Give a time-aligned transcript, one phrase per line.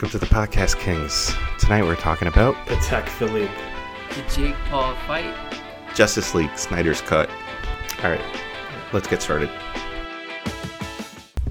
[0.00, 1.34] welcome to the Podcast Kings.
[1.58, 3.52] Tonight we're talking about Attack Philippe.
[4.08, 5.34] The Jake Paul fight.
[5.94, 7.28] Justice League Snyder's Cut.
[8.02, 8.20] All right,
[8.94, 9.50] let's get started.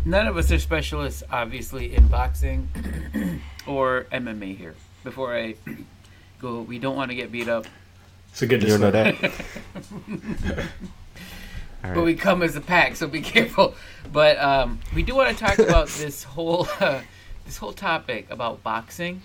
[0.03, 2.67] None of us are specialists, obviously, in boxing
[3.67, 4.73] or MMA here.
[5.03, 5.53] Before I
[6.41, 7.67] go, we don't want to get beat up,
[8.31, 9.13] It's a good You know that?
[11.83, 13.75] All but we come as a pack, so be careful.
[14.11, 17.01] But um, we do want to talk about this whole uh,
[17.49, 19.23] this whole topic about boxing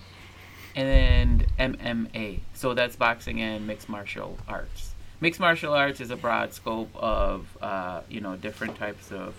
[0.75, 2.39] and MMA.
[2.55, 4.95] So that's boxing and mixed martial arts.
[5.21, 9.35] Mixed martial arts is a broad scope of uh, you know different types of,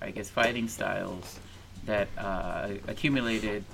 [0.00, 1.40] I guess, fighting styles
[1.86, 3.64] that uh, accumulated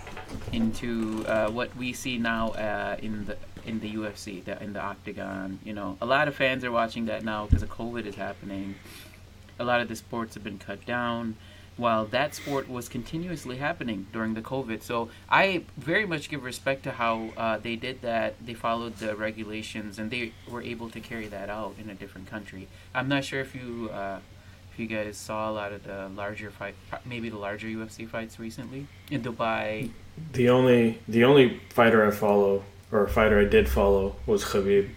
[0.53, 3.37] into uh, what we see now uh, in the
[3.67, 5.59] in the UFC, the, in the octagon.
[5.65, 8.77] You know, a lot of fans are watching that now because of COVID is happening.
[9.59, 11.37] A lot of the sports have been cut down,
[11.77, 14.83] while that sport was continuously happening during the COVID.
[14.83, 18.35] So I very much give respect to how uh, they did that.
[18.45, 22.29] They followed the regulations and they were able to carry that out in a different
[22.29, 22.69] country.
[22.95, 23.91] I'm not sure if you.
[23.93, 24.21] Uh,
[24.73, 26.75] if you guys saw a lot of the larger fight,
[27.07, 29.89] maybe the larger UFC fights recently in Dubai,
[30.35, 34.91] The only the only fighter I follow or fighter I did follow was Khabib,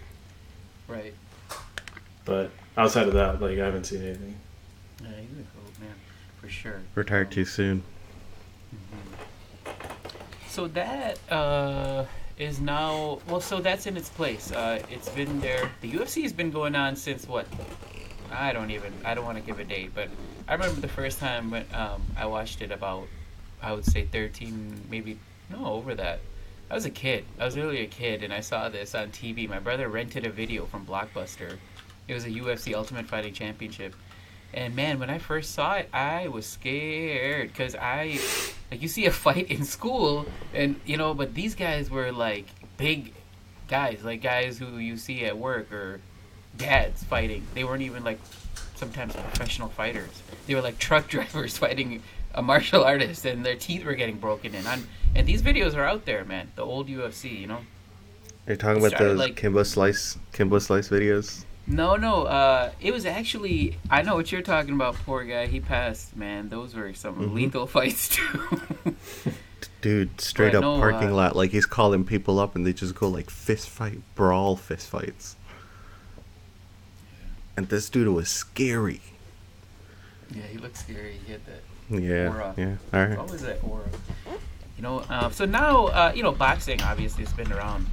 [0.86, 1.14] right?
[2.26, 4.36] but outside of that, like I haven't seen anything.
[5.02, 5.94] Yeah, he's a cool man,
[6.38, 6.80] for sure.
[6.94, 7.82] Retired too soon.
[10.48, 12.04] So that uh,
[12.36, 13.40] is now well.
[13.40, 14.50] So that's in its place.
[14.52, 15.70] Uh, it's been there.
[15.80, 17.46] The UFC has been going on since what?
[18.32, 18.92] I don't even.
[19.04, 20.08] I don't want to give a date, but
[20.48, 22.72] I remember the first time when um, I watched it.
[22.72, 23.06] About
[23.62, 25.18] I would say thirteen, maybe
[25.50, 26.20] no over that.
[26.70, 27.24] I was a kid.
[27.38, 29.48] I was really a kid, and I saw this on TV.
[29.48, 31.56] My brother rented a video from Blockbuster.
[32.08, 33.94] It was a UFC Ultimate Fighting Championship.
[34.52, 38.18] And man, when I first saw it, I was scared because I,
[38.70, 42.46] like, you see a fight in school, and you know, but these guys were like
[42.76, 43.12] big
[43.68, 46.00] guys, like guys who you see at work or
[46.56, 47.46] dads fighting.
[47.54, 48.18] They weren't even like
[48.74, 50.22] sometimes professional fighters.
[50.46, 52.02] They were like truck drivers fighting
[52.34, 54.66] a martial artist, and their teeth were getting broken in.
[54.66, 56.50] And, and these videos are out there, man.
[56.56, 57.60] The old UFC, you know.
[58.46, 61.44] You're talking about those like- Kimbo Slice, Kimbo Slice videos.
[61.66, 62.24] No, no.
[62.24, 63.78] Uh, it was actually.
[63.90, 64.94] I know what you're talking about.
[64.96, 65.46] Poor guy.
[65.46, 66.16] He passed.
[66.16, 67.34] Man, those were some Mhm.
[67.34, 68.94] lethal fights too.
[69.80, 71.36] Dude, straight But up no, parking uh, lot.
[71.36, 75.36] Like he's calling people up and they just go like fist fight, brawl fist fights.
[77.56, 79.00] And this dude was scary.
[80.34, 81.18] yeah, he looked scary.
[81.26, 81.62] He had that.
[82.02, 82.28] Yeah.
[82.28, 82.54] Aura.
[82.56, 82.76] Yeah.
[82.92, 83.18] All right.
[83.18, 83.84] What was that aura?
[84.76, 85.00] You know.
[85.00, 87.86] Uh, so now, uh, you know, boxing obviously has been around.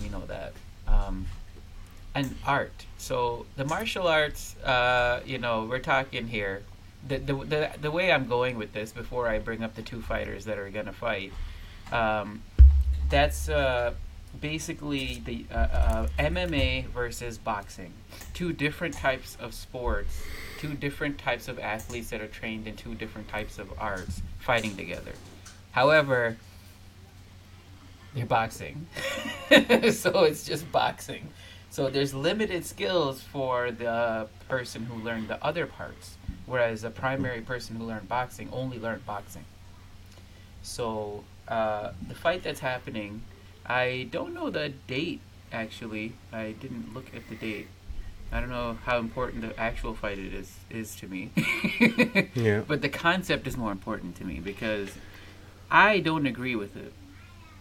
[0.00, 0.52] We know that.
[0.86, 1.26] Um,
[2.14, 2.86] and art.
[3.00, 4.56] So the martial arts.
[4.58, 6.62] Uh, you know, we're talking here.
[7.08, 10.02] The, the, the, the way I'm going with this before I bring up the two
[10.02, 11.32] fighters that are gonna fight,
[11.92, 12.42] um,
[13.08, 13.94] that's uh,
[14.38, 17.94] basically the uh, uh, MMA versus boxing.
[18.34, 20.22] Two different types of sports,
[20.58, 24.76] two different types of athletes that are trained in two different types of arts fighting
[24.76, 25.12] together.
[25.72, 26.36] However,
[28.14, 28.86] they're boxing.
[29.90, 31.28] so it's just boxing.
[31.70, 36.16] So there's limited skills for the person who learned the other parts,
[36.46, 39.44] whereas a primary person who learned boxing only learned boxing.
[40.62, 43.22] So uh, the fight that's happening,
[43.64, 45.20] I don't know the date
[45.52, 46.14] actually.
[46.32, 47.68] I didn't look at the date.
[48.32, 51.30] I don't know how important the actual fight it is is to me.
[52.34, 52.62] Yeah.
[52.66, 54.90] But the concept is more important to me because
[55.70, 56.92] I don't agree with it.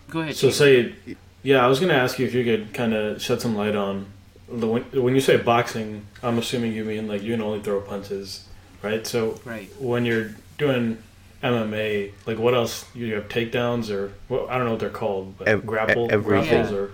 [0.09, 0.35] Go ahead.
[0.35, 0.55] So Chief.
[0.55, 3.75] say, yeah, I was gonna ask you if you could kind of shed some light
[3.75, 4.05] on
[4.51, 6.05] the when, when you say boxing.
[6.23, 8.45] I'm assuming you mean like you can only throw punches,
[8.81, 9.05] right?
[9.07, 9.69] So right.
[9.79, 10.97] when you're doing
[11.43, 12.85] MMA, like what else?
[12.93, 16.09] You have takedowns or well, I don't know what they're called, but Ev- grapple, e-
[16.11, 16.77] every- grapples, Yeah.
[16.77, 16.91] or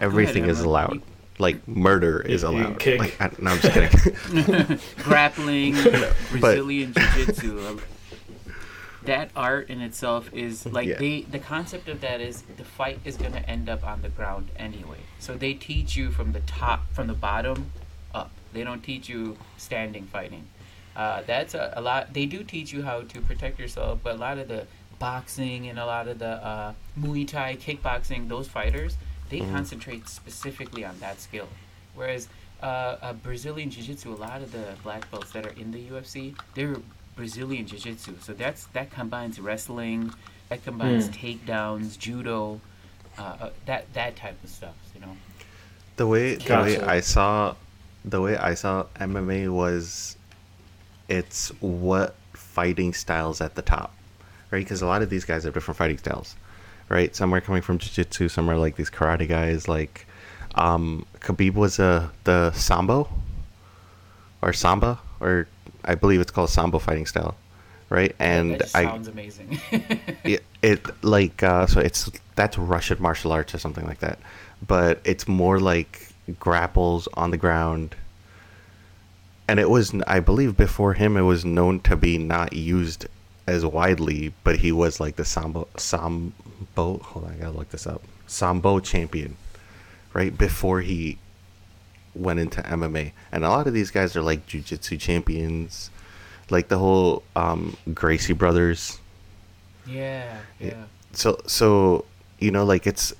[0.00, 1.02] Everything is allowed.
[1.40, 2.78] Like murder is You- you allowed.
[2.78, 2.98] kick.
[3.00, 4.78] Like, I, no, I'm just kidding.
[5.04, 5.74] grappling,
[6.30, 7.80] Brazilian jiu-jitsu.
[9.08, 10.98] That art in itself is like Yeah.
[10.98, 14.10] they the concept of that is the fight is going to end up on the
[14.10, 14.98] ground anyway.
[15.18, 17.70] So they teach you from the top from the bottom
[18.14, 18.30] up.
[18.52, 20.44] They don't teach you standing fighting.
[20.94, 22.12] Uh, that's a, a lot.
[22.12, 24.66] They do teach you how to protect yourself, but a lot of the
[24.98, 28.96] boxing and a lot of the uh, Muay Thai, kickboxing, those fighters,
[29.30, 29.52] they Mhm.
[29.52, 31.48] concentrate specifically on that skill.
[31.94, 32.28] Whereas
[32.62, 32.66] uh,
[33.00, 36.34] uh, Brazilian Jiu Jitsu, a lot of the black belts that are in the UFC,
[36.54, 36.76] they're
[37.18, 38.14] Brazilian Jiu Jitsu.
[38.20, 40.14] So that's that combines wrestling,
[40.48, 42.60] that combines takedowns, judo,
[43.18, 44.76] uh, uh, that that type of stuff.
[44.94, 45.16] You know.
[45.96, 47.56] The way the way I saw
[48.04, 50.16] the way I saw MMA was
[51.08, 53.94] it's what fighting styles at the top.
[54.50, 54.64] right?
[54.64, 56.36] Because a lot of these guys have different fighting styles,
[56.88, 57.14] right?
[57.14, 59.68] Some are coming from jiu-jitsu, some are like these karate guys.
[59.68, 60.06] Like
[60.54, 63.08] um, Khabib was a the sambo
[64.40, 65.48] or samba, or
[65.88, 67.34] I believe it's called sambo fighting style,
[67.88, 68.14] right?
[68.18, 69.58] And I sounds amazing.
[70.22, 74.18] it, it like uh, so it's that's Russian martial arts or something like that,
[74.64, 77.96] but it's more like grapples on the ground.
[79.50, 83.06] And it was, I believe, before him, it was known to be not used
[83.46, 86.98] as widely, but he was like the sambo sambo.
[86.98, 88.02] Hold on, I gotta look this up.
[88.26, 89.38] Sambo champion,
[90.12, 91.16] right before he
[92.14, 95.90] went into MMA, and a lot of these guys are like jujitsu champions,
[96.50, 98.98] like the whole um, Gracie brothers
[99.86, 100.84] yeah, yeah.
[101.12, 102.04] so so
[102.38, 103.14] you know like it's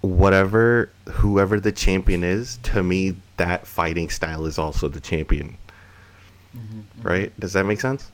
[0.00, 5.56] whatever whoever the champion is to me that fighting style is also the champion
[6.56, 7.04] Mhm, mhm.
[7.04, 8.10] right does that make sense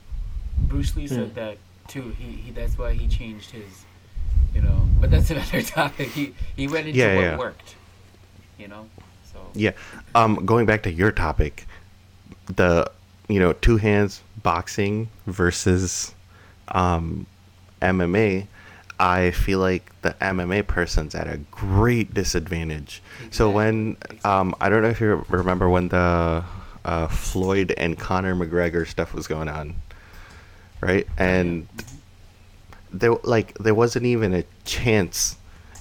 [0.57, 1.33] Bruce Lee said Hmm.
[1.35, 1.57] that
[1.87, 2.13] too.
[2.17, 3.85] He, he that's why he changed his,
[4.53, 4.87] you know.
[4.99, 6.09] But that's another topic.
[6.09, 7.37] He he went into Yeah, what yeah.
[7.37, 7.75] worked.
[8.57, 8.89] You know.
[9.53, 9.71] Yeah.
[10.15, 11.65] Um going back to your topic
[12.47, 12.89] the
[13.27, 16.13] you know two hands boxing versus
[16.69, 17.25] um
[17.81, 18.47] mma
[18.99, 23.01] i feel like the mma person's at a great disadvantage.
[23.31, 26.43] So when um i don't know if you remember when the
[26.85, 29.75] uh, floyd and conor mcgregor stuff was going on
[30.81, 31.07] right?
[31.17, 31.67] And
[32.91, 35.37] there like there wasn't even a chance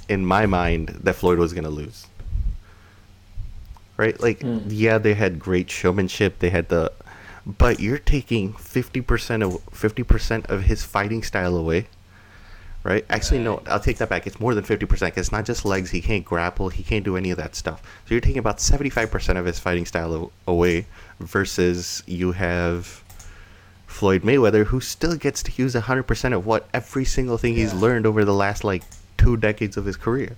[0.09, 2.07] in my mind that floyd was going to lose
[3.99, 4.19] right?
[4.19, 4.63] Like, Mm.
[4.69, 6.39] yeah, they had great showmanship.
[6.39, 6.91] They had the,
[7.45, 11.89] but you're taking fifty percent of fifty percent of his fighting style away,
[12.85, 13.05] right?
[13.11, 14.27] Actually, no, I'll take that back.
[14.27, 15.19] It's more than fifty percent.
[15.19, 15.91] It's not just legs.
[15.91, 16.69] He can't grapple.
[16.71, 17.83] He can't do any of that stuff.
[18.07, 20.87] So you're taking about seventy-five percent of his fighting style away,
[21.21, 23.03] versus you have.
[23.87, 28.05] Floyd Mayweather, who still gets to use 100% of what every single thing he's learned
[28.07, 28.83] over the last like
[29.17, 30.37] two decades of his career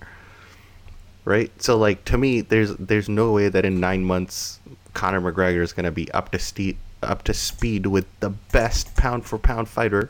[1.25, 1.51] right?
[1.61, 4.59] So like to me, there's there's no way that in nine months
[4.93, 9.25] Conor McGregor is gonna be up to ste- up to speed with the best pound
[9.25, 10.09] for pound fighter,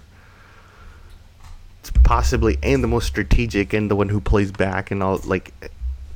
[2.03, 5.19] possibly and the most strategic and the one who plays back and all.
[5.23, 5.53] Like,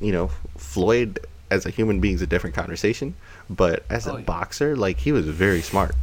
[0.00, 1.18] you know, Floyd
[1.50, 3.14] as a human being is a different conversation,
[3.48, 4.24] but as a Oh, yeah.
[4.24, 5.94] boxer, like he was very smart.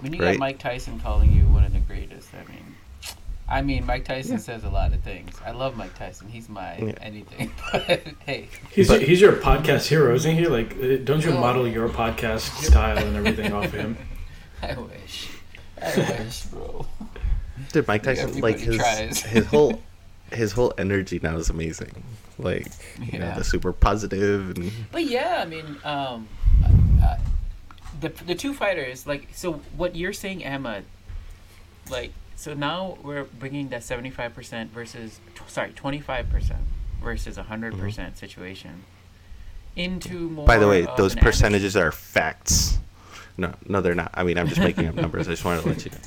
[0.00, 0.32] when you Right.
[0.32, 2.61] got Mike Tyson calling you one of the greatest, I mean,
[3.52, 5.34] I mean, Mike Tyson says a lot of things.
[5.44, 6.26] I love Mike Tyson.
[6.28, 6.92] He's my Yeah.
[7.02, 7.52] anything.
[7.72, 10.46] But hey, He's But- he's your podcast hero, isn't he?
[10.46, 13.98] Like, uh, don't you model your podcast style and everything off of him?
[14.62, 15.28] I wish.
[15.82, 16.86] I wish, bro.
[17.72, 19.20] Dude, Mike Tyson, like his tries.
[19.36, 19.82] his whole
[20.32, 22.02] his whole energy now is amazing.
[22.38, 22.66] Like,
[23.12, 26.26] you know, the super positive and But yeah, I mean, um,
[27.04, 27.16] uh,
[28.00, 30.82] the the two fighters, like, so what you're saying, Emma,
[31.90, 32.12] like,
[32.42, 36.58] so now we're bringing that seventy five percent versus, tw- sorry, twenty five percent
[37.00, 38.82] versus a hundred percent situation
[39.76, 40.42] into more.
[40.42, 40.46] Mm-hmm.
[40.46, 42.78] By the way, those percentages are facts.
[43.36, 44.10] No, no, they're not.
[44.14, 45.28] I mean, I'm just making up numbers.
[45.28, 45.98] I just wanted to let you know.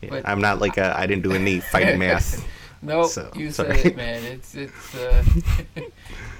[0.00, 2.44] Yeah, But- I'm not like a, I didn't do any fighting math.
[2.84, 3.76] No, so, you sorry.
[3.76, 4.24] said it, man.
[4.24, 4.94] It's it's.
[4.96, 5.22] Uh,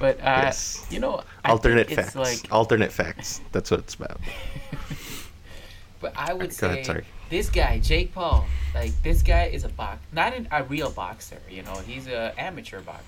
[0.00, 0.84] but uh, Yes.
[0.90, 2.16] you know, I Alternate it's facts.
[2.16, 3.40] like Alternate facts.
[3.52, 4.18] That's what it's about.
[6.00, 7.04] But I would Go say ahead, sorry.
[7.32, 8.44] This guy, Jake Paul,
[8.74, 11.40] like this guy is a box, not an, a real boxer.
[11.50, 13.06] You know, he's a amateur boxer.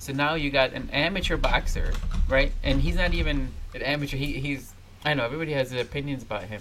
[0.00, 1.92] So now you got an amateur boxer,
[2.28, 2.50] right?
[2.64, 4.16] And he's not even an amateur.
[4.16, 6.60] He, he's I know everybody has their opinions about him,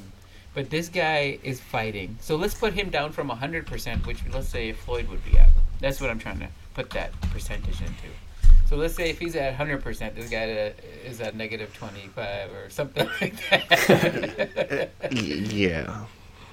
[0.53, 2.17] but this guy is fighting.
[2.21, 5.49] So let's put him down from hundred percent, which let's say Floyd would be at.
[5.79, 8.13] That's what I'm trying to put that percentage into.
[8.67, 10.71] So let's say if he's at 100%, this guy uh,
[11.05, 14.89] is at negative 25 or something like that.
[15.11, 16.05] Yeah.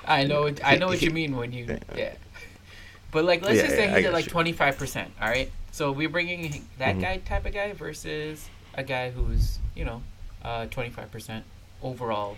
[0.07, 2.15] I know, what- I know what you mean when you, yeah.
[3.13, 5.11] But like, let's Yeah, just say I he's at like twenty five percent.
[5.21, 7.01] All right, so we're bringing that Mhm.
[7.01, 10.03] guy type of guy versus a guy who's you know
[10.71, 11.45] twenty five percent
[11.83, 12.37] overall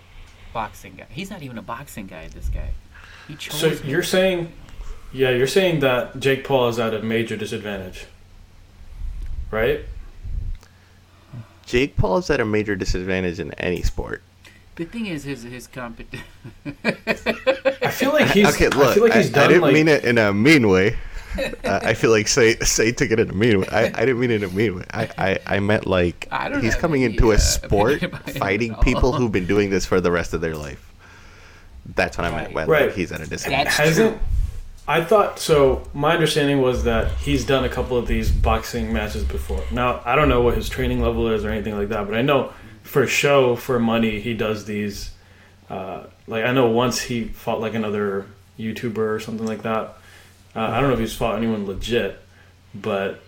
[0.54, 1.07] boxing guy.
[1.11, 2.28] He's not even a boxing guy.
[2.28, 2.71] This guy,
[3.28, 3.61] he chose.
[3.61, 3.87] So him.
[3.88, 4.52] you're saying,
[5.12, 8.07] yeah, you're saying that Jake Paul is at a major disadvantage,
[9.50, 9.81] right?
[11.66, 14.23] Jake Paul is at a major disadvantage in any sport.
[14.76, 16.25] The thing is, his his competition.
[16.85, 18.49] I feel like he's.
[18.55, 19.75] okay, look, I feel like he's I, done I didn't like.
[19.75, 20.97] mean it in a mean way.
[21.64, 23.69] uh, I feel like say say took it in a mean way.
[23.71, 24.85] I, I didn't mean it in a mean way.
[24.93, 28.38] I, I, I meant like I don't he's coming any, into uh, a sport opinion
[28.38, 30.91] fighting people who've been doing this for the rest of their life.
[31.95, 32.52] That's what I meant.
[32.55, 32.87] When Right.
[32.87, 33.73] like, he's at a disadvantage.
[33.75, 34.19] Hasn't.
[34.87, 35.88] I thought so.
[35.95, 39.62] My understanding was that he's done a couple of these boxing matches before.
[39.71, 42.23] Now I don't know what his training level is or anything like that, but I
[42.23, 42.52] know
[42.83, 45.11] for show, for money, he does these
[45.71, 48.27] Uh, like I know once he fought like another
[48.59, 49.97] YouTuber or something like that.
[50.55, 52.21] Uh, I don't know if he's fought anyone legit,
[52.75, 53.23] but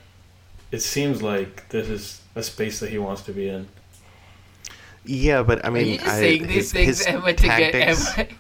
[0.71, 3.69] it seems like this is a space that he wants to be in.
[5.05, 7.49] Yeah, but I Are mean, you just I, saying these his, things, his Emma, to
[7.49, 8.31] tactics, get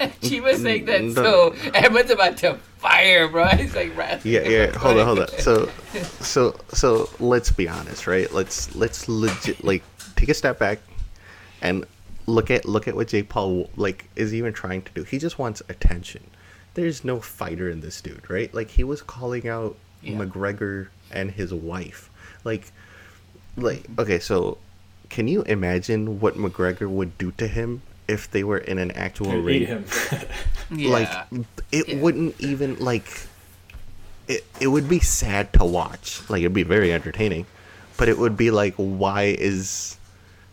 [0.00, 0.12] Emma?
[0.22, 3.46] she was saying that, Mm, so Emma's about to fire, bro.
[3.56, 4.76] He's like, wrapping Yeah, yeah.
[4.78, 5.28] Hold on, hold on.
[5.38, 5.72] So,
[6.20, 8.30] so, so let's be honest, right?
[8.32, 9.82] Let's let's legit like
[10.20, 10.78] take a step back
[11.62, 11.84] and
[12.26, 15.02] look at look at what Jake Paul like is even trying to do.
[15.04, 16.22] He just wants attention.
[16.74, 18.52] There's no fighter in this dude, right?
[18.54, 20.18] Like he was calling out Yeah.
[20.18, 22.08] McGregor and his wife,
[22.44, 22.70] like,
[23.56, 24.58] like okay, so.
[25.08, 29.32] Can you imagine what McGregor would do to him if they were in an actual
[29.32, 29.62] He'd ring?
[29.62, 29.84] eat him.
[30.70, 30.88] Yeah.
[30.92, 31.10] like
[31.72, 31.96] it Yeah.
[32.00, 33.08] wouldn't even like
[34.28, 37.44] it, it would be sad to watch like it'd be very entertaining
[37.96, 39.96] but it would be like why is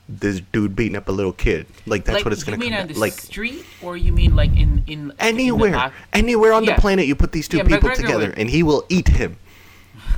[0.09, 2.71] this dude beating up a little kid like that's like, what it's gonna you mean
[2.71, 5.95] come on the like street, or you mean like in in in the anywhere box?
[6.13, 6.75] anywhere on Yeah.
[6.75, 9.07] the planet you put these two Yeah, people McGregor together would- and he will eat
[9.09, 9.35] him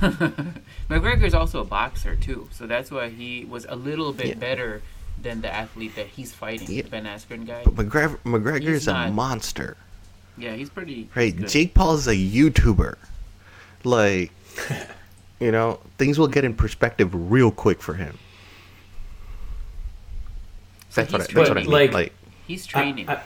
[0.00, 4.34] McGregor is also a boxer too, so that's why he was a little bit Yeah.
[4.34, 4.82] better
[5.20, 6.82] than the athlete that he's fighting, Yeah.
[6.82, 7.62] the Ben Askren guy.
[7.64, 9.76] but McGregor, McGregor's He's a not- monster
[10.38, 11.08] Yeah, he's pretty.
[11.14, 11.48] right good.
[11.48, 12.94] Jake is a YouTuber
[13.84, 14.30] like
[15.40, 18.18] you know things will get in perspective real quick for him So
[20.94, 22.12] that's what I, he's that's what I mean Like- like
[22.46, 23.08] He's training.
[23.08, 23.22] I- I-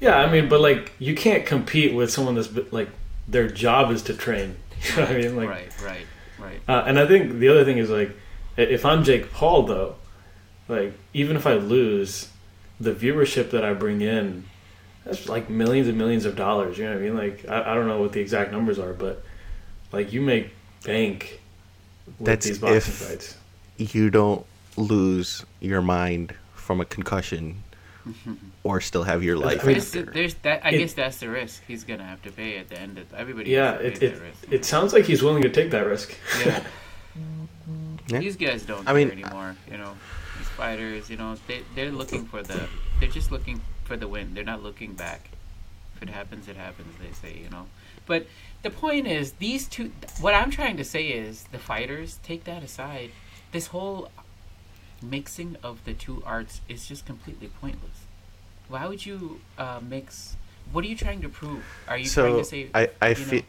[0.00, 2.88] yeah, I mean, but like you can't compete with someone that's like
[3.28, 4.56] their job is to train.
[4.82, 5.36] You know what I mean?
[5.36, 6.06] Like, right, right,
[6.38, 6.60] right.
[6.66, 8.16] uh, and I think the other thing is like,
[8.56, 9.96] if I'm Jake Paul though,
[10.68, 12.30] like even if I lose,
[12.80, 14.44] the viewership that I bring in,
[15.04, 16.78] that's like millions and millions of dollars.
[16.78, 17.16] You know what I mean?
[17.16, 19.22] Like I, I don't know what the exact numbers are, but
[19.92, 20.50] like you make
[20.82, 21.40] bank
[22.18, 23.36] with That's these boxing if- fights.
[23.76, 27.62] you don't lose your mind from a concussion
[28.64, 29.62] or still have your life.
[29.62, 30.64] I mean, There's, there's that.
[30.64, 32.98] I it- guess that's the risk he's gonna have to pay at the end.
[32.98, 33.50] Of, everybody.
[33.50, 34.46] Yeah, it, it risk.
[34.50, 36.14] it sounds like he's willing to take that risk.
[36.44, 36.62] Yeah.
[38.08, 38.18] Yeah.
[38.18, 39.54] These guys don't I care mean- anymore.
[39.70, 39.92] You know,
[40.36, 41.08] these fighters.
[41.10, 42.68] You know, they they're looking for the.
[42.98, 44.34] They're just looking for the win.
[44.34, 45.30] They're not looking back.
[45.94, 46.92] If it happens, it happens.
[47.00, 47.38] They say.
[47.38, 47.66] You know,
[48.06, 48.26] but
[48.64, 49.92] the point is, these two.
[50.20, 53.12] What I'm trying to say is, the fighters take that aside.
[53.52, 54.10] This whole
[55.02, 58.04] mixing of the two arts is just completely pointless.
[58.68, 60.36] Why would you uh, mix?
[60.72, 61.64] What are you trying to prove?
[61.88, 62.68] Are you trying to say?
[62.74, 63.42] I, I feel,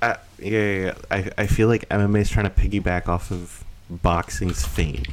[0.00, 0.94] I, yeah, yeah, yeah.
[1.10, 5.04] I, I feel like MMA is trying to piggyback off of boxing's fame.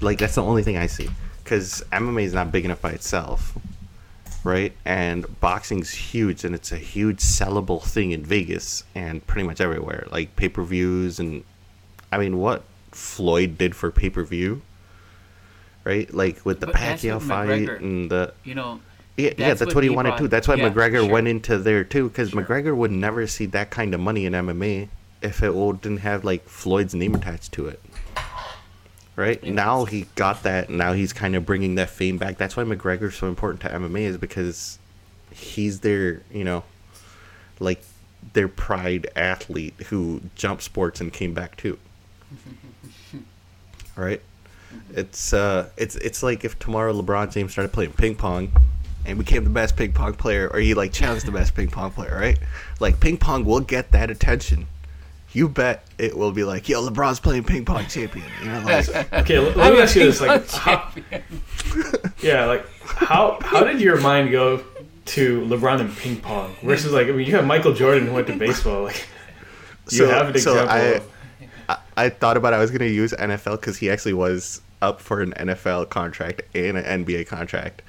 [0.00, 1.08] Like that's the only thing I see,
[1.42, 3.56] because MMA is not big enough by itself,
[4.44, 4.72] right?
[4.84, 10.06] And boxing's huge, and it's a huge sellable thing in Vegas and pretty much everywhere,
[10.10, 11.44] like pay per views and,
[12.12, 14.60] I mean, what Floyd did for pay per view,
[15.86, 16.12] right?
[16.12, 18.80] Like with the But that's Pacquiao fight McGregor- and the you know,
[19.16, 20.28] yeah, yeah, That's that's what what he wanted brought- to.
[20.28, 21.08] That's why yeah, McGregor sure.
[21.10, 22.42] went into there too, because Sure.
[22.44, 24.88] McGregor would never see that kind of money in MMA
[25.22, 27.80] if it all didn't have like Floyd's name attached to it.
[29.14, 29.52] Right Yeah.
[29.52, 30.68] now he got that.
[30.68, 32.36] Now he's kind of bringing that fame back.
[32.36, 34.78] That's why McGregor's so important to MMA is because
[35.32, 36.64] he's their, you know,
[37.58, 37.82] like
[38.34, 41.78] their pride athlete who jumped sports and came back too.
[43.96, 44.20] right?
[44.94, 48.50] It's uh, it's it's like if tomorrow LeBron James started playing ping pong
[49.04, 51.90] and became the best ping pong player, or he like challenged the best ping pong
[51.90, 52.38] player, right?
[52.80, 54.66] Like ping pong will get that attention.
[55.32, 58.24] You bet it will be like, yo, LeBron's playing ping pong champion.
[58.42, 60.90] You know, like, Okay, let, I'm let me ask you this: like, how,
[62.22, 64.62] yeah, like how how did your mind go
[65.06, 68.26] to LeBron and ping pong versus like I mean you have Michael Jordan who went
[68.28, 69.06] to baseball like
[69.90, 70.74] you So- have an so example.
[70.74, 71.12] I- of,
[71.68, 75.20] I, I thought about I was gonna use NFL because he actually was up for
[75.20, 77.82] an NFL contract and an NBA contract.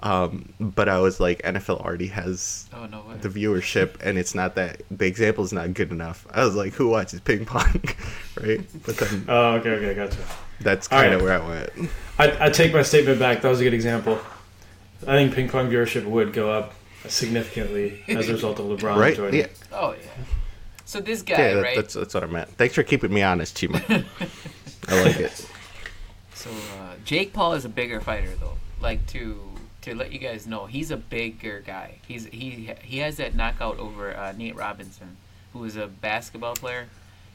[0.00, 4.56] Um, but I was like, NFL already has Oh no the viewership, and it's not
[4.56, 6.26] that the example is not good enough.
[6.32, 7.80] I was like, who watches ping pong,
[8.42, 8.60] right?
[8.84, 10.18] But then oh, okay, okay, gotcha.
[10.60, 11.40] that's kind of right.
[11.40, 11.90] where I went.
[12.18, 13.42] I I take my statement back.
[13.42, 14.18] That was a good example.
[15.06, 16.74] I think ping pong viewership would go up
[17.06, 19.16] significantly as a result of LeBron right?
[19.16, 19.40] joining.
[19.40, 20.08] Yeah, Oh yeah.
[20.84, 21.76] So this guy, yeah, that- right?
[21.76, 22.48] that's that's what I meant.
[22.50, 23.80] Thanks for keeping me honest, Chima.
[24.88, 25.48] I like it.
[26.42, 28.56] So uh, Jake Paul is a bigger fighter though.
[28.80, 29.40] Like to
[29.82, 31.98] to let you guys know, he's a bigger guy.
[32.08, 35.16] He's he he has that knockout over uh, Nate Robinson,
[35.52, 36.88] who was a basketball player,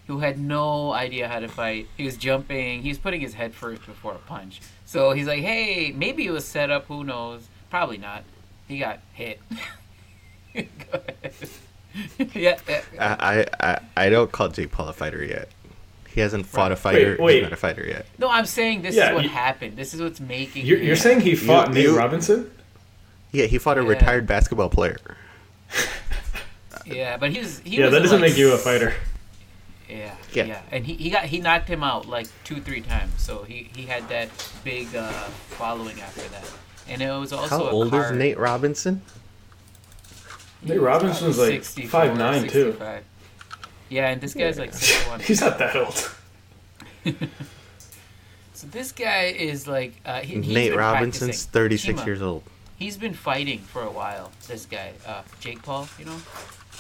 [0.08, 1.88] who had no idea how to fight.
[1.96, 2.82] He was jumping.
[2.82, 4.60] He was putting his head first before a punch.
[4.84, 6.88] So he's like, hey, maybe it was set up.
[6.88, 7.48] Who knows?
[7.70, 8.26] Probably not.
[8.68, 9.40] He got hit.
[12.36, 12.58] Yeah.
[12.68, 12.82] yeah.
[13.20, 15.50] I I I don't call Jake Paul a fighter yet.
[16.18, 17.12] He hasn't fought a fighter.
[17.12, 17.34] Wait, wait.
[17.36, 18.08] He's not a fighter yet.
[18.18, 19.78] No, I'm saying this Yeah, is what you- happened.
[19.78, 20.66] This is what's making.
[20.66, 22.50] You're, you're saying he fought Nate you- Robinson?
[23.32, 23.90] Yeah, he fought a Yeah.
[23.90, 24.98] retired basketball player.
[26.88, 28.96] Yeah, but he's he Yeah, was that doesn't like, make you a fighter.
[29.90, 30.46] Yeah, Yeah.
[30.46, 33.70] yeah, and he, he got he knocked him out like two three times, so he,
[33.76, 34.30] he had that
[34.64, 35.12] big uh,
[35.50, 36.50] following after that,
[36.88, 39.02] and it was also How a old car- is Nate Robinson?
[40.64, 42.72] he Nate Robinson's like 64, 5'9" too.
[42.72, 43.04] 65.
[43.89, 45.20] Yeah, and this guy's like six one.
[45.29, 46.12] He's not that old.
[48.53, 52.44] So this guy is like uh, he, he's Nate Robinson's 36 years old.
[52.77, 54.32] He's been fighting for a while.
[54.48, 56.17] This guy, uh, Jake Paul, you know,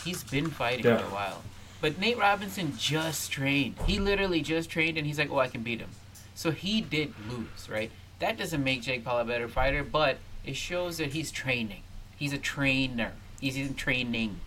[0.03, 0.97] he's been fighting Yeah.
[0.97, 1.41] for a while.
[1.79, 3.75] But Nate Robinson just trained.
[3.85, 5.89] He literally just trained, and he's like, "Oh, I can beat him."
[6.33, 7.91] So he did lose, right?
[8.19, 11.83] That doesn't make Jake Paul a better fighter, but it shows that he's training.
[12.15, 13.11] He's a trainer.
[13.39, 14.39] He's in training.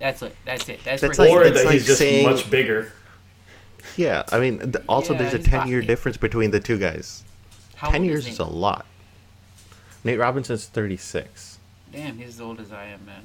[0.00, 0.34] That's it.
[0.44, 0.80] That's it.
[0.82, 2.92] That's, That's like- or he's it's that he's just saying- much bigger.
[3.96, 7.22] Yeah, I mean, th- also Yeah, there's a 10 year difference between the two guys.
[7.76, 8.86] How 10 years is is a lot.
[10.04, 11.58] Nate Robinson's 36.
[11.92, 13.22] Damn, he's as old as I am, man.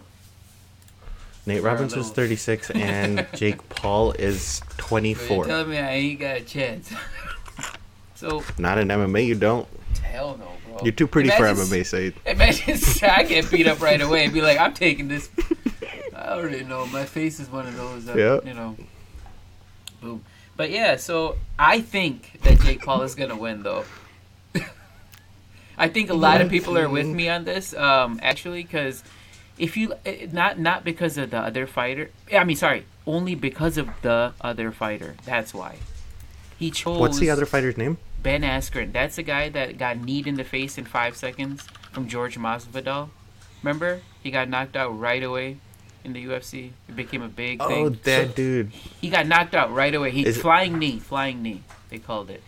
[1.46, 5.46] Nate We're Robinson's little- 36 and Jake Paul is 24.
[5.46, 6.92] telling me I ain't got a chance.
[8.16, 9.68] so Not in MMA, you don't.
[10.02, 10.80] hell no, bro.
[10.84, 12.14] You're too pretty for MMA, Said.
[12.26, 12.80] Imagine
[13.10, 15.30] I get beat up right away and be like, I'm taking this.
[16.26, 16.88] I already know.
[16.88, 18.40] My face is one of those that, Yeah.
[18.44, 18.76] you know.
[20.02, 20.24] Boom.
[20.58, 23.86] But yeah, so I think that Jake Paul is going to win, though.
[25.78, 29.04] I think a lot of people are with me on this, um, actually, because
[29.58, 32.10] if you eh, not not because of the other fighter.
[32.34, 35.16] I mean, sorry, only because of the other fighter.
[35.26, 35.78] That's why
[36.58, 37.00] he chose.
[37.00, 37.98] What's the other fighter's name?
[38.24, 38.92] Ben Askren.
[38.94, 43.10] That's the guy that got kneed in the face in five seconds from George Masvidal.
[43.62, 44.02] Remember?
[44.24, 45.58] He got knocked out right away
[46.06, 46.72] in the UFC.
[46.88, 48.00] It became a big Oh, thing.
[48.04, 48.72] that dude.
[49.02, 50.12] He got knocked out right away.
[50.12, 51.64] He Is it- flying knee, flying knee.
[51.90, 52.42] They called it.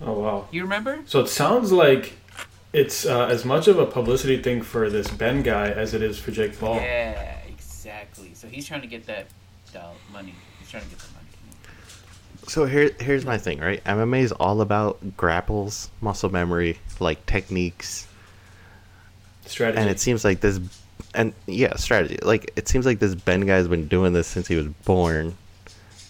[0.00, 0.48] Oh wow.
[0.52, 1.00] You remember?
[1.06, 2.12] So it sounds like
[2.72, 6.18] it's uh, as much of a publicity thing for this Ben guy as it is
[6.18, 6.76] for Jake Paul.
[6.76, 8.30] Yeah, exactly.
[8.34, 9.26] So he's trying to get that
[10.12, 10.34] money.
[10.60, 11.14] He's trying to get the money.
[12.46, 13.82] So here, here's my thing, right?
[13.84, 18.06] MMA is all about grapples, muscle memory, like techniques,
[19.44, 19.78] Strategy.
[19.80, 20.58] and it seems like this,
[21.18, 22.16] and yeah, strategy.
[22.22, 25.36] Like it seems like this Ben guy's been doing this since he was born.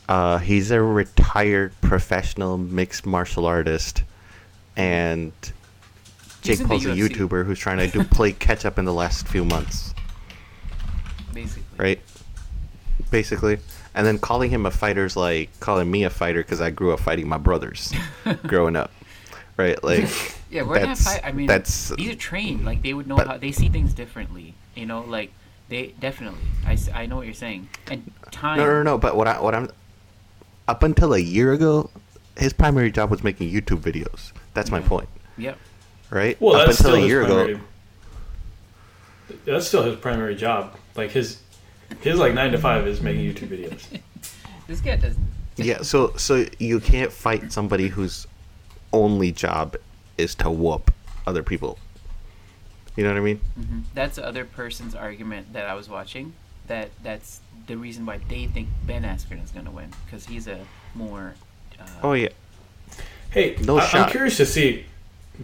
[0.09, 4.03] Uh, he's a retired professional mixed martial artist,
[4.77, 5.33] and
[6.43, 9.45] Jake Paul's a YouTuber who's trying to do play catch up in the last few
[9.45, 9.93] months,
[11.35, 11.63] Basically.
[11.77, 12.01] right?
[13.11, 13.59] Basically,
[13.95, 17.01] and then calling him a fighter's like calling me a fighter because I grew up
[17.01, 17.93] fighting my brothers
[18.47, 18.91] growing up,
[19.57, 19.83] right?
[19.85, 20.09] Like,
[20.51, 20.81] Yeah, we're not.
[20.97, 22.65] That's- Fight- I mean, that's- these are trained.
[22.65, 24.55] Like they would know But- how they see things differently.
[24.79, 25.33] You know, like
[25.69, 26.41] they definitely.
[26.65, 27.69] I, I know what you're saying.
[27.91, 28.59] And time.
[28.59, 28.99] No, no, no.
[28.99, 29.69] But what I what I'm
[30.69, 31.91] up until a year ago,
[32.37, 34.33] his primary job was making YouTube videos.
[34.55, 34.89] That's my Yeah.
[34.89, 35.59] point, Yep.
[36.11, 36.41] right?
[36.41, 37.53] well, up that's until still a his year primary.
[37.55, 37.63] ago.
[39.45, 40.77] That's still his primary job.
[40.97, 41.41] Like his
[42.01, 43.85] his like nine to five is making YouTube videos.
[44.69, 45.27] This guy doesn't.
[45.57, 45.83] Yeah.
[45.83, 48.27] So so you can't fight somebody whose
[48.93, 49.77] only job
[50.19, 50.93] is to whoop
[51.27, 51.79] other people.
[52.99, 53.41] You know what I mean?
[53.55, 56.33] hmm That's the other person's argument that I was watching.
[56.67, 60.49] That that's the reason why they think Ben Askren is going to win because he's
[60.49, 60.59] a
[60.97, 61.35] more.
[61.81, 62.31] Uh, Oh yeah.
[63.31, 64.87] Hey, No I, I'm curious to see.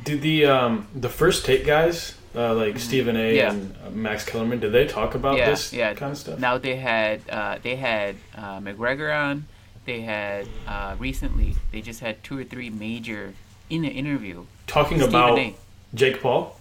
[0.03, 3.21] Did the um the first take guys uh, like Stephen A.
[3.21, 3.37] Mm-hmm.
[3.37, 3.53] Yeah.
[3.53, 5.95] and uh, Max Kellerman did they talk about yeah, this yeah.
[5.95, 6.41] kind of stuff?
[6.41, 9.47] Now they had uh, they had uh, McGregor on.
[9.85, 11.55] They had uh, recently.
[11.71, 13.35] They just had two or three major
[13.71, 14.47] in an interview.
[14.67, 15.55] Talking Stephen about A.
[15.95, 16.59] Jake Paul.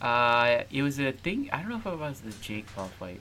[0.00, 1.48] Uh, it was a thing.
[1.52, 3.20] I don't know if it was the Jake Paul fight,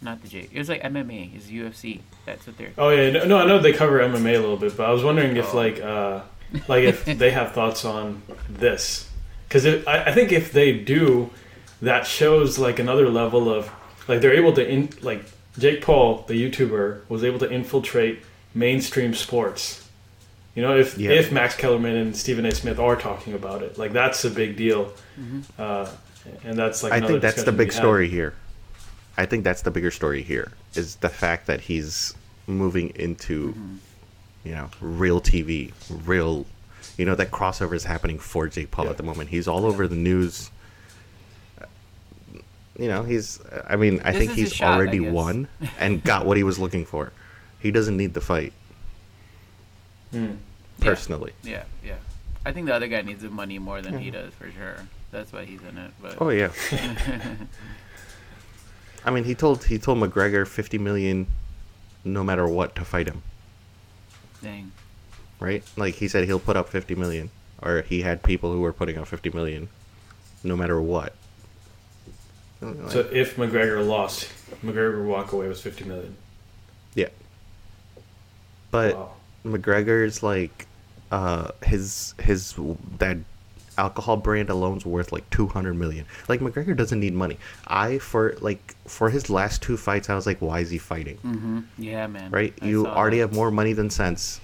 [0.00, 0.50] not the Jake.
[0.52, 1.34] It was like MMA.
[1.36, 2.00] It's UFC.
[2.26, 2.72] That's what they're.
[2.78, 5.04] Oh yeah, no, no, I know they cover MMA a little bit, but I was
[5.04, 5.56] wondering if Oh.
[5.56, 6.20] like uh
[6.68, 9.10] like if they have thoughts on this
[9.48, 11.30] because I, I think if they do,
[11.82, 13.70] that shows like another level of
[14.08, 15.24] like they're able to in like
[15.58, 18.22] Jake Paul, the YouTuber, was able to infiltrate
[18.54, 19.86] mainstream sports.
[20.54, 21.10] You know, if Yeah.
[21.10, 22.52] if Max Kellerman and Stephen A.
[22.52, 24.92] Smith are talking about it, like that's a big deal,
[25.58, 25.88] uh,
[26.44, 27.80] and that's like I think that's the big we had.
[27.82, 28.34] story here.
[29.16, 32.14] I think that's the bigger story here is the fact that he's
[32.46, 33.76] moving into, mm-hmm.
[34.44, 35.72] you know, real TV,
[36.06, 36.46] real,
[36.96, 38.92] you know, that crossover is happening for Jake Paul Yeah.
[38.92, 39.28] at the moment.
[39.28, 40.50] He's all over the news.
[41.60, 41.66] Uh,
[42.78, 43.38] you know, he's.
[43.68, 46.86] I mean, I This think he's shot, already won and got what he was looking
[46.86, 47.12] for.
[47.60, 48.52] He doesn't need the fight.
[50.10, 50.32] Hmm.
[50.78, 50.84] Yeah.
[50.84, 51.32] personally.
[51.42, 51.96] Yeah, yeah.
[52.44, 54.76] I think the other guy needs the money more than he does for sure.
[55.12, 55.92] That's why he's in it.
[56.02, 56.50] But Oh yeah.
[59.04, 61.26] I mean, he told he told McGregor fifty million,
[62.04, 63.22] no matter what, to fight him.
[64.42, 64.72] Dang.
[65.38, 65.62] right?
[65.76, 67.30] Like he said he'll put up 50 million
[67.62, 69.68] or he had people who were putting up 50 million
[70.42, 71.14] no matter what.
[72.88, 74.28] So if McGregor lost,
[74.64, 76.16] McGregor walk away with fifty million.
[76.94, 77.08] yeah.
[78.70, 79.12] But Wow.
[79.44, 80.66] McGregor's like
[81.10, 82.54] uh his his
[82.98, 83.18] that
[83.78, 86.04] alcohol brand alone's worth like 200 million.
[86.28, 87.38] Like McGregor doesn't need money.
[87.66, 91.18] I for like for his last two fights I was like why is he fighting?
[91.24, 91.60] Mm-hmm.
[91.78, 92.30] Yeah, man.
[92.30, 92.54] right?
[92.60, 93.28] I you already that.
[93.28, 94.40] have more money than sense.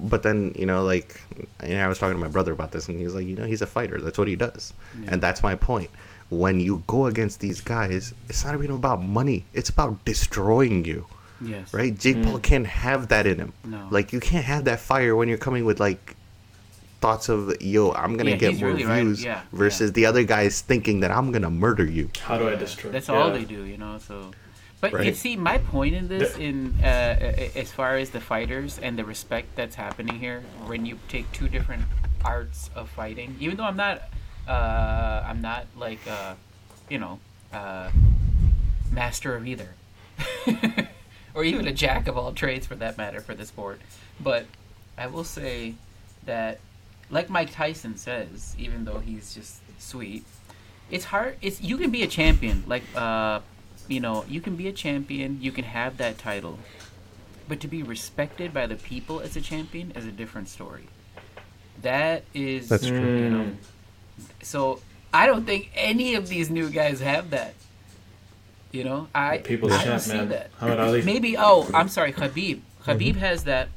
[0.00, 1.20] But then, you know, like,
[1.62, 3.44] you know, I was talking to my brother about this, and he's like, you know,
[3.44, 4.00] he's a fighter.
[4.00, 4.72] That's what he does.
[5.00, 5.10] Yeah.
[5.12, 5.90] And that's my point.
[6.30, 11.06] When you go against these guys, it's not even about money, it's about destroying you,
[11.42, 11.74] Yes.
[11.74, 11.96] right?
[11.96, 13.52] Jake Paul can't have that in him.
[13.62, 13.86] No.
[13.90, 16.16] Like, you can't have that fire when you're coming with, like,
[17.00, 19.02] thoughts of, yo, I'm going to Yeah, get more really right.
[19.02, 22.10] views Yeah, versus the other guys thinking that I'm going to murder you.
[22.20, 22.90] How do I destroy?
[22.90, 23.98] That's all they do, you know.
[23.98, 24.30] So,
[24.80, 25.06] but Right.
[25.06, 27.16] you see, my point in this, in uh,
[27.56, 31.48] as far as the fighters and the respect that's happening here, when you take two
[31.48, 31.84] different
[32.24, 34.02] arts of fighting, even though I'm not,
[34.46, 36.34] uh, I'm not like, uh,
[36.88, 37.18] you know,
[37.52, 37.90] uh,
[38.92, 39.68] master of either,
[41.34, 43.80] or even a jack of all trades for that matter for the sport,
[44.18, 44.46] but
[44.98, 45.74] I will say
[46.26, 46.60] that,
[47.10, 50.24] like Mike Tyson says, even though he's just sweet
[50.90, 53.38] it's hard it's you can be a champion like uh
[53.88, 56.58] you know you can be a champion you can have that title
[57.48, 60.88] but to be respected by the people as a champion is a different story
[61.82, 62.98] that is That's true.
[62.98, 63.50] you know
[64.42, 64.80] so
[65.14, 67.54] i don't think any of these new guys have that
[68.72, 70.28] you know i The people's I don't champ, see man.
[70.30, 71.02] that Muhammad Ali.
[71.02, 73.68] maybe oh i'm sorry khabib khabib has that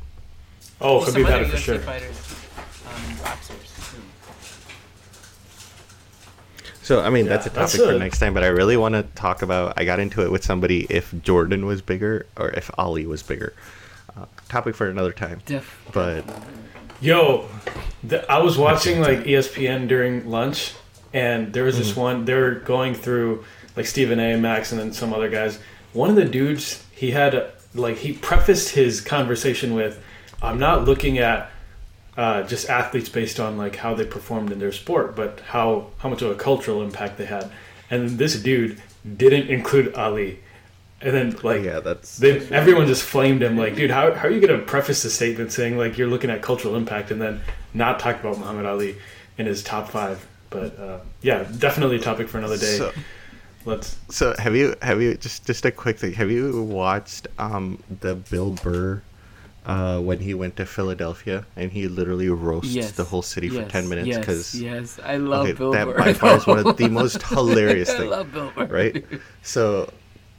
[0.82, 1.80] Oh, Well, some Khabib had other it for UFC sure.
[1.80, 2.17] fighters
[3.21, 3.58] boxers
[3.91, 4.01] too.
[6.82, 8.93] So I mean Yeah, that's a that's topic for next time, but I really want
[8.95, 9.73] to talk about.
[9.77, 13.53] I got into it with somebody if Jordan was bigger or if Ali was bigger.
[14.15, 15.41] Uh, topic for another time.
[15.45, 16.23] Def- But
[17.01, 17.49] Yo,
[18.03, 20.73] the, I was watching like ESPN during lunch,
[21.13, 21.84] and there was Mm-hmm.
[21.84, 22.25] this one.
[22.25, 23.43] They were going through
[23.75, 24.36] like Stephen A.
[24.38, 25.60] Max, and then some other guys.
[25.93, 30.01] One of the dudes, he had like he prefaced his conversation with,
[30.41, 31.49] "I'm not looking at
[32.17, 36.10] uh, just athletes based on like how they performed in their sport, but how how
[36.10, 37.52] much of a cultural impact they had."
[37.89, 38.82] And this dude
[39.17, 40.39] didn't include Ali,
[41.02, 44.32] and then like yeah, that's they, everyone just flamed him like, dude, how, how are
[44.32, 47.41] you going to preface the statement saying like you're looking at cultural impact and then
[47.73, 48.95] not talk about Muhammad Ali
[49.38, 50.26] in his top five?
[50.49, 52.78] But uh, yeah, definitely a topic for another day.
[52.78, 52.93] So,
[53.65, 53.97] Let's.
[54.10, 56.13] so have you have you just just a quick thing?
[56.13, 59.02] Have you watched um the Bill Burr
[59.65, 62.91] uh, when he went to Philadelphia and he literally roasts Yes.
[62.91, 65.97] the whole city for ten minutes because yes, I love Bill that Burr.
[65.97, 68.02] by far is one of the most hilarious things.
[68.04, 68.65] I love Bill Burr.
[68.67, 69.06] right?
[69.41, 69.89] So,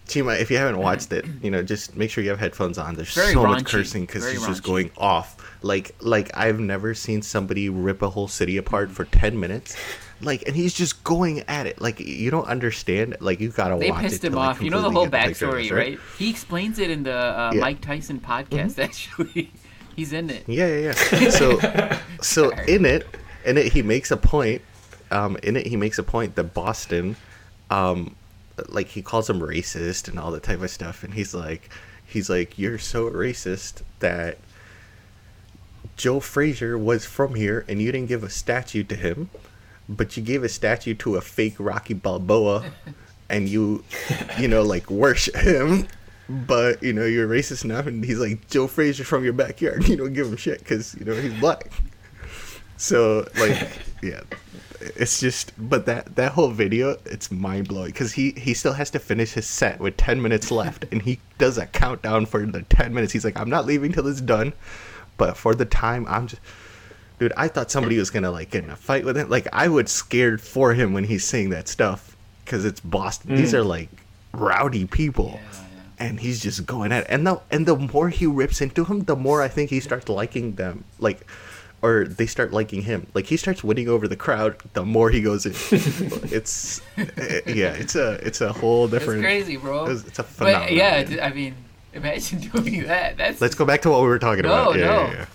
[0.06, 2.94] Chima, if you haven't watched it, you know, just make sure you have headphones on.
[2.94, 5.36] There's Very so much cursing because he's just going off.
[5.62, 9.76] Like, like I've never seen somebody rip a whole city apart for ten minutes.
[10.24, 11.80] Like, and he's just going at it.
[11.80, 13.16] Like, you don't understand.
[13.20, 14.28] Like, you gotta They watch pissed it.
[14.28, 14.62] him to, like, off.
[14.62, 15.98] You know the whole get picture of backstory, this, right?
[16.18, 17.60] He explains it in the uh, Yeah.
[17.60, 18.78] Mike Tyson podcast.
[18.78, 19.50] Actually,
[19.96, 20.44] he's in it.
[20.48, 21.30] Yeah, yeah, yeah.
[21.30, 21.60] So,
[22.22, 23.06] so in it,
[23.44, 24.62] in it, he makes a point.
[25.10, 27.16] Um, in it, he makes a point that Boston,
[27.70, 28.16] um,
[28.68, 31.68] like he calls him racist and all that type of stuff, and he's like,
[32.06, 34.38] he's like, you're so racist that
[35.96, 39.30] Joe Frazier was from here, and you didn't give a statue to him,
[39.88, 42.64] but you gave a statue to a fake Rocky Balboa,
[43.28, 43.84] and you,
[44.38, 45.86] you know, like worship him.
[46.28, 49.86] But you know you're racist enough, and he's like Joe Frazier from your backyard.
[49.88, 51.70] You don't give him shit because you know he's black.
[52.78, 53.68] So like,
[54.02, 54.20] yeah,
[54.80, 55.52] it's just.
[55.58, 59.32] But that that whole video, it's mind blowing because he he still has to finish
[59.32, 63.12] his set with ten minutes left, and he does a countdown for the ten minutes.
[63.12, 64.54] He's like, I'm not leaving till it's done,
[65.18, 66.40] but for the time, I'm just.
[67.18, 69.28] Dude, I thought somebody was gonna like get in a fight with him.
[69.28, 73.36] Like I would scared for him when he's saying that stuff because it's Boston.
[73.36, 73.58] These Mm.
[73.58, 73.88] are like
[74.32, 76.06] rowdy people Yeah, yeah.
[76.06, 77.06] and he's just going at it.
[77.08, 80.08] And the and the more he rips into him, the more I think he starts
[80.08, 80.82] liking them.
[80.98, 81.24] Like,
[81.82, 83.06] or they start liking him.
[83.14, 84.56] Like he starts winning over the crowd.
[84.72, 85.52] The more he goes in,
[86.32, 89.22] it's eh, yeah, it's a it's a whole different.
[89.22, 89.84] crazy, bro.
[89.86, 90.62] It's, it's a phenomenon.
[90.68, 91.54] But yeah, I mean,
[91.92, 93.16] imagine doing that.
[93.18, 94.78] That's Let's go back to what we were talking No, about.
[94.78, 94.92] Yeah, no.
[95.02, 95.26] yeah, yeah.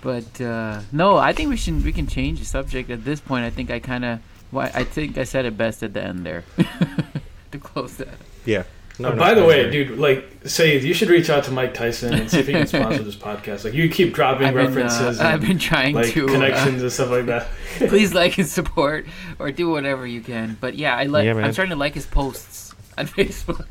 [0.00, 3.44] But uh, no, I think we should we can change the subject at this point.
[3.44, 6.24] I think I kind of why I think I said it best at the end
[6.24, 6.44] there
[7.52, 8.08] to close that.
[8.44, 8.64] Yeah.
[9.00, 11.72] No, Uh, no, by the way, dude, like, say you should reach out to Mike
[11.72, 13.62] Tyson and see if he can sponsor this podcast.
[13.64, 16.82] Like, you keep dropping I've been, uh, references, I've been trying like to uh, connections
[16.82, 17.46] and stuff like that.
[17.88, 19.06] please like and support
[19.38, 20.56] or do whatever you can.
[20.60, 21.26] But yeah, I like.
[21.26, 23.68] Yeah, I'm starting to like his posts on Facebook.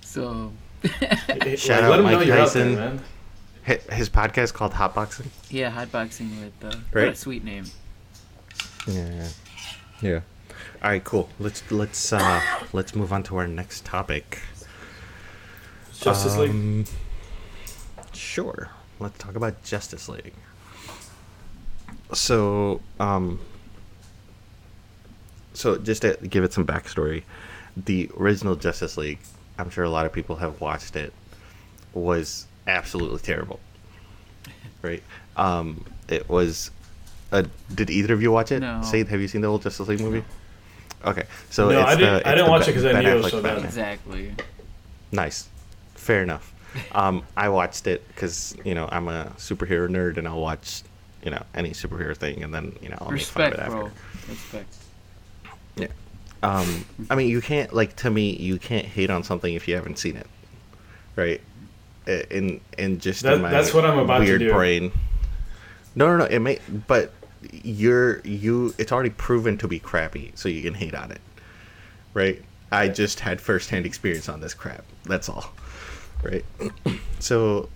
[0.00, 1.30] So Shout like,
[1.70, 2.74] out let him know Mike you're out there, Tyson.
[2.74, 2.98] man.
[2.98, 3.04] Hi-
[3.68, 5.26] His podcast called Hotboxing.
[5.50, 7.66] Yeah, hotboxing with uh, what a sweet name.
[8.86, 9.28] Yeah.
[10.00, 10.20] Yeah.
[10.82, 11.28] All right, cool.
[11.38, 12.40] Let's let's uh
[12.72, 14.40] let's move on to our next topic.
[16.00, 16.50] Justice League.
[16.50, 16.84] Um,
[18.18, 18.70] Sure.
[18.98, 20.34] Let's talk about Justice League.
[22.12, 23.38] So, um,
[25.54, 27.22] so just to give it some backstory,
[27.76, 29.20] the original Justice League,
[29.56, 31.12] I'm sure a lot of people have watched it,
[31.94, 33.58] was absolutely terrible.
[34.82, 35.02] Right?
[35.36, 36.70] Um, it was.
[37.32, 37.42] A,
[37.74, 38.60] did either of you watch it?
[38.60, 38.80] No.
[38.82, 40.24] Say, have you seen the old Justice League movie?
[41.04, 43.04] Okay, so No, it's I didn't- the, I didn't the watch it 'cause I Ben
[43.04, 43.64] knew it was so bad.
[43.64, 44.34] Exactly.
[45.12, 45.48] Nice.
[45.94, 46.52] Fair enough.
[46.92, 50.82] Um, I watched it because you know I'm a superhero nerd, and I'll watch
[51.24, 53.92] you know any superhero thing, and then you know I'll Respect, make fun of it
[54.26, 54.34] bro.
[54.34, 54.74] Respect.
[55.76, 55.86] Yeah.
[56.42, 59.74] Um, I mean, you can't like to me, you can't hate on something if you
[59.76, 60.26] haven't seen it,
[61.16, 61.40] right?
[62.08, 64.52] In in just That- in my that's what I'm about to weird do.
[64.52, 64.92] brain.
[65.94, 66.24] No, no, no.
[66.24, 67.12] It may, but
[67.62, 68.74] you're you.
[68.78, 71.20] It's already proven to be crappy, so you can hate on it,
[72.14, 72.42] right?
[72.72, 74.84] I just had firsthand experience on this crap.
[75.04, 75.52] That's all,
[76.22, 76.44] right?
[77.18, 77.68] so,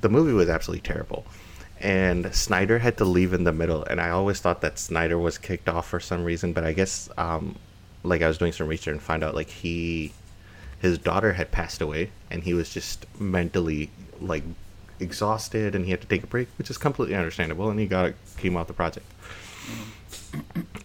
[0.00, 1.24] the movie was absolutely terrible,
[1.80, 3.82] and Snyder had to leave in the middle.
[3.84, 7.08] And I always thought that Snyder was kicked off for some reason, but I guess,
[7.16, 7.56] um,
[8.04, 10.12] like I was doing some research and found out like he,
[10.80, 13.90] his daughter had passed away, and he was just mentally
[14.20, 14.44] like
[14.98, 17.70] exhausted, and he had to take a break, which is completely understandable.
[17.70, 19.06] And he got came off the project.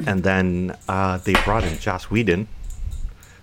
[0.05, 2.47] And then uh, they brought in Joss Whedon,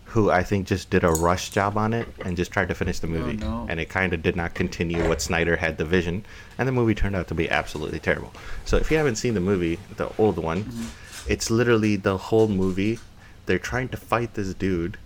[0.06, 2.98] who I think just did a rush job on it and just tried to finish
[2.98, 3.38] the movie.
[3.38, 3.66] no.
[3.68, 6.24] And it kind of did not continue what Snyder had the vision.
[6.58, 8.32] And the movie turned out to be absolutely terrible.
[8.66, 10.70] So if you haven't seen the movie, the old one,
[11.26, 12.98] it's literally the whole movie.
[13.46, 14.98] They're trying to fight this dude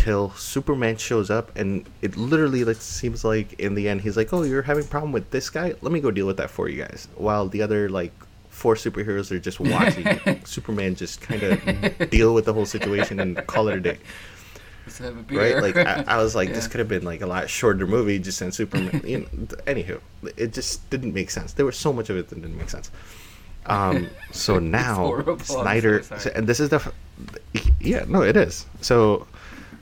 [0.00, 4.32] till Superman shows up, and it literally like, seems like in the end he's like,
[4.32, 5.74] "Oh, you're having a problem with this guy?
[5.82, 8.12] Let me go deal with that for you guys." While the other like
[8.48, 13.46] four superheroes are just watching Superman just kind of deal with the whole situation and
[13.46, 13.98] call it a day,
[15.00, 15.56] a right?
[15.62, 18.40] Like I, I was like, this could have been like a lot shorter movie just
[18.40, 19.02] in Superman.
[19.04, 19.26] You know,
[19.66, 20.00] anywho,
[20.34, 21.52] it just didn't make sense.
[21.52, 22.90] There was so much of it that didn't make sense.
[23.66, 26.02] Um, so now I'm so Snyder,
[26.34, 26.90] and this is the,
[27.80, 28.64] yeah, no, it is.
[28.80, 29.26] So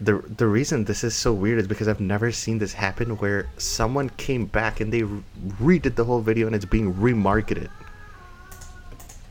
[0.00, 3.48] the the reason this is so weird is because I've never seen this happen where
[3.58, 5.22] someone came back and they re-
[5.60, 7.68] redid the whole video and it's being remarketed.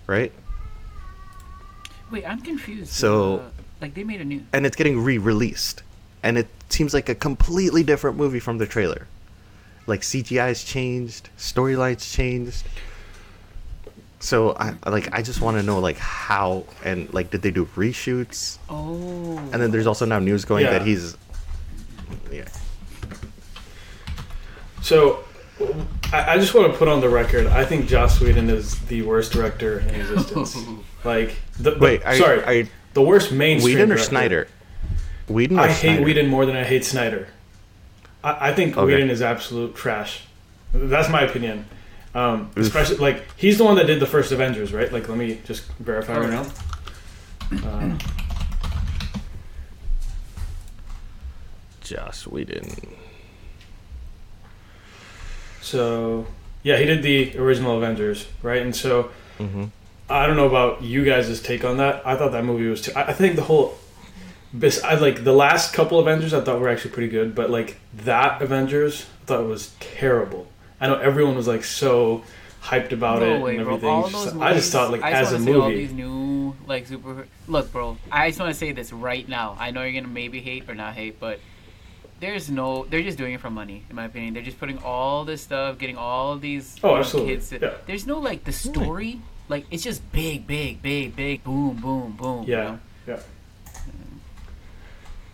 [0.08, 0.32] Right?
[2.12, 2.92] Wait, I'm confused.
[2.92, 3.50] So- Uh,
[3.82, 4.42] like they made a new.
[4.54, 5.84] And it's getting re-released.
[6.24, 9.08] And it seems like a completely different movie from the trailer.
[9.86, 12.64] Like CGI's changed, storylines changed.
[14.20, 17.66] So I like I just want to know like how and like did they do
[17.76, 18.58] reshoots?
[18.70, 19.38] Oh.
[19.38, 20.72] And then there's also now news going Yeah.
[20.72, 21.16] that he's
[22.32, 22.46] yeah.
[24.82, 25.24] So,
[26.14, 27.48] I, I just want to put on the record.
[27.48, 30.58] I think Joss Whedon is the worst director in existence.
[31.04, 33.76] like, the, the- Wait, are, sorry, are you the worst mainstream.
[33.76, 34.10] Whedon or director.
[34.10, 34.48] Snyder?
[35.28, 36.04] Whedon or I hate Snyder?
[36.06, 37.28] Whedon more than I hate Snyder.
[38.24, 38.94] I, I think Okay.
[38.94, 40.24] Whedon is absolute trash.
[40.74, 41.66] That's my opinion.
[42.18, 44.92] Um, especially like he's the one that did the first Avengers, right?
[44.92, 46.46] Like, let me just verify right now.
[47.70, 47.98] Um,
[51.82, 52.68] Joss Whedon.
[55.62, 56.26] so
[56.64, 58.62] yeah, he did the original Avengers, right?
[58.62, 59.66] And so hmm
[60.10, 62.02] I don't know about you guys' take on that.
[62.08, 62.82] I thought that movie was.
[62.82, 63.78] Too, I I think the whole.
[64.54, 66.34] bes- I like the last couple Avengers.
[66.34, 70.48] I thought were actually pretty good, but like that Avengers, I thought was terrible.
[70.80, 72.24] I know everyone was like so
[72.62, 73.76] hyped about it no way, and bro.
[73.76, 73.90] everything.
[73.90, 75.70] All It's just- those I just thought like I as just a wanna see all
[75.70, 77.28] these new like super.
[77.48, 77.98] Look, bro.
[78.12, 79.56] I just want to say this right now.
[79.60, 81.40] I know you're gonna maybe hate or not hate, but
[82.20, 82.86] there's no.
[82.90, 84.34] They're just doing it for money, in my opinion.
[84.34, 87.34] They're just putting all this stuff, getting all these Oh, you know, absolutely.
[87.36, 87.50] kids.
[87.50, 87.74] To, Yeah.
[87.86, 89.22] There's no like the story.
[89.50, 92.44] Like it's just big, big, big, big, boom, boom, boom.
[92.44, 92.80] you Yeah, know?
[93.08, 93.20] yeah,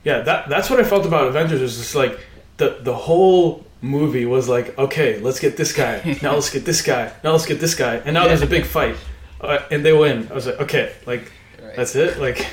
[0.04, 0.20] yeah.
[0.22, 1.62] That that's what I felt about Avengers.
[1.62, 2.20] Was just like
[2.58, 6.02] the the whole movie was like, okay, let's get this guy.
[6.24, 7.12] Now let's get this guy.
[7.24, 7.96] Now let's get this guy.
[7.98, 8.30] And now Yeah.
[8.30, 8.96] there's a big fight,
[9.42, 10.28] uh, and they win.
[10.32, 11.76] I was like, okay, like Right.
[11.76, 12.18] that's it.
[12.20, 12.48] Like,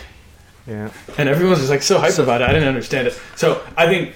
[0.67, 0.91] Yeah.
[1.17, 2.49] and everyone's just like so hyped about it.
[2.51, 3.19] I didn't understand it.
[3.37, 4.13] So I think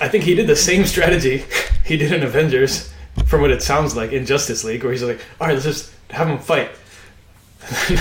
[0.00, 1.44] I think he did the same strategy
[1.84, 2.90] he did in Avengers,
[3.26, 5.90] from what it sounds like in Justice League, where he's like, all right, let's just
[6.10, 6.70] have them fight.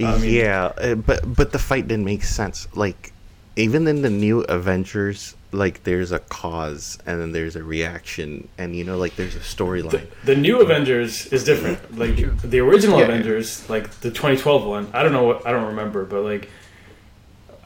[0.00, 2.66] I mean- yeah, uh, but but the fight didn't make sense.
[2.74, 3.12] Like
[3.56, 8.74] even in the new Avengers, like there's a cause and then there's a reaction, and
[8.76, 10.06] you know, like there's a storyline.
[10.24, 11.96] the new Avengers is different.
[11.98, 13.04] Like the original Yeah.
[13.06, 14.88] Avengers, like the 2012 one.
[14.92, 16.48] I don't know what I don't remember, but like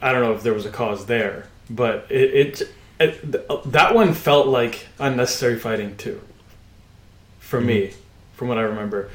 [0.01, 4.13] I don't know if there was a cause there, but it, it, it that one
[4.13, 6.21] felt like unnecessary fighting too.
[7.39, 7.93] for me,
[8.35, 9.09] from what I remember.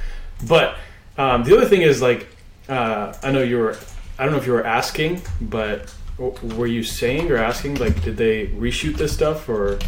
[0.47, 0.77] But
[1.17, 2.27] um, the other thing is like
[2.69, 3.77] uh, I know you were
[4.19, 8.17] I don't know if you were asking, but were you saying or asking like did
[8.17, 9.79] they reshoot this stuff or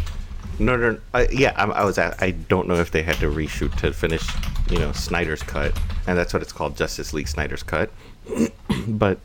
[0.59, 2.21] No, no, I, yeah, I, I was at.
[2.21, 4.27] I don't know if they had to reshoot to finish,
[4.71, 7.91] you know, Snyder's cut, and that's what it's called, Justice League Snyder's cut.
[8.87, 9.19] but,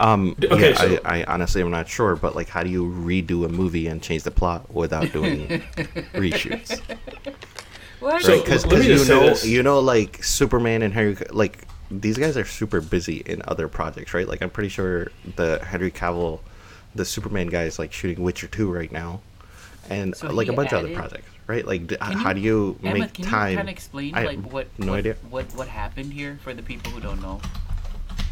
[0.00, 2.16] um, okay, yeah, so- I, I honestly am not sure.
[2.16, 5.46] But like, how do you redo a movie and change the plot without doing
[6.14, 6.80] reshoots?
[8.00, 8.22] What?
[8.22, 8.44] So- Right?
[8.44, 9.46] Because let you know, this.
[9.46, 14.14] you know, like Superman and Harry, like these guys are super busy in other projects,
[14.14, 14.26] right?
[14.26, 16.40] Like I'm pretty sure the Henry Cavill,
[16.94, 19.20] the Superman guy is like shooting Witcher two right now,
[19.90, 21.64] and So like a bunch of other projects, right?
[21.66, 23.40] Like d- Can how do you Emma, make can time?
[23.42, 25.16] Can you kind of explain I like what no what, idea.
[25.28, 27.40] what what happened here for the people who don't know?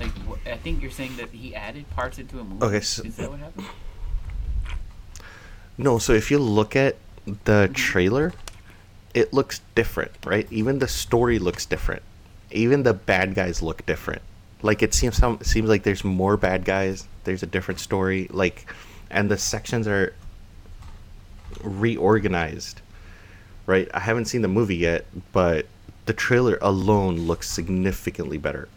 [0.01, 2.65] Like wh- I think you're saying that he added parts into a movie.
[2.65, 3.67] Okay, so- is that what happened?
[5.79, 7.73] No, so if you look at the Mm-hmm.
[7.75, 8.33] trailer,
[9.15, 10.47] it looks different, right?
[10.51, 12.03] Even the story looks different.
[12.55, 14.23] Even the bad guys look different.
[14.62, 17.07] Like it seems some seems like there's more bad guys.
[17.25, 18.29] There's a different story.
[18.31, 18.73] Like,
[19.11, 20.15] and the sections are
[21.62, 22.81] reorganized.
[23.67, 23.88] Right?
[23.95, 25.67] I haven't seen the movie yet, but
[26.07, 28.69] the trailer alone looks significantly better.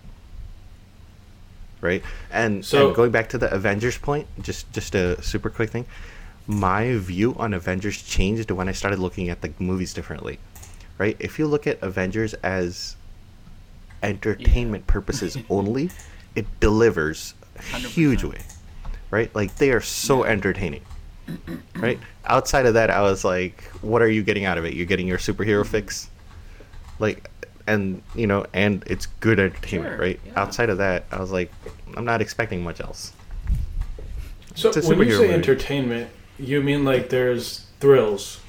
[1.82, 2.04] Right?
[2.32, 5.86] And So- and going back to the Avengers point, just just a super quick thing.
[6.48, 10.40] My view on Avengers changed when I started looking at the movies differently.
[10.98, 11.16] Right?
[11.20, 12.96] If you look at Avengers as
[14.06, 15.90] entertainment purposes only,
[16.36, 17.86] it delivers a 100%.
[17.88, 18.42] huge way.
[19.12, 19.34] Right?
[19.36, 20.84] Like they are so entertaining.
[21.76, 22.00] Right?
[22.26, 24.74] Outside of that, I was like, what are you getting out of it?
[24.74, 25.72] You're getting your superhero mm-hmm.
[25.72, 26.10] fix?
[27.00, 27.30] Like
[27.68, 30.20] and you know, and it's good entertainment, Sure, right?
[30.26, 30.34] yeah.
[30.36, 31.52] Outside of that, I was like,
[31.96, 33.14] I'm not expecting much else.
[34.56, 35.34] So when you say movie.
[35.34, 38.40] entertainment, you mean like there's thrills.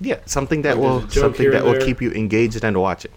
[0.00, 2.62] Yeah, something that Like, will there's a joke something that or will keep you engaged
[2.62, 3.10] and watching.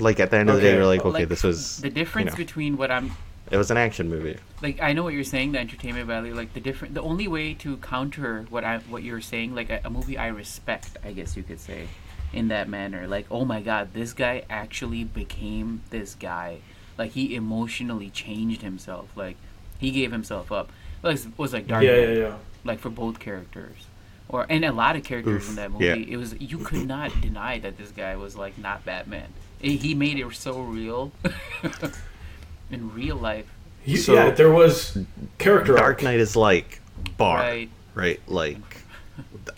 [0.00, 0.76] Like at the end of the day, Okay.
[0.76, 3.12] you're like, okay, like, this was the difference you know, between what I'm
[3.50, 4.38] it was an action movie.
[4.62, 6.34] like I know what you're saying, the entertainment value.
[6.34, 9.80] Like the different, the only way to counter what I what you're saying, like a,
[9.84, 11.88] a movie I respect, I guess you could say,
[12.32, 13.08] in that manner.
[13.08, 16.58] Like, oh my God, this guy actually became this guy.
[16.96, 19.08] Like he emotionally changed himself.
[19.16, 19.36] Like
[19.78, 20.70] he gave himself up.
[21.02, 22.36] Like it was like Dark yeah, Knight, yeah, yeah.
[22.62, 23.86] like for both characters,
[24.28, 25.86] or and a lot of characters Oof, in that movie.
[25.86, 25.94] yeah.
[25.94, 29.32] It was you could not deny that this guy was like not Batman.
[29.60, 31.12] He he made it so real.
[32.70, 33.46] in real life,
[33.84, 34.96] You- So- yeah, there was
[35.38, 36.02] character Dark arc.
[36.02, 36.80] Knight is like
[37.16, 37.70] bar, Right.
[37.94, 38.20] right?
[38.28, 38.58] Like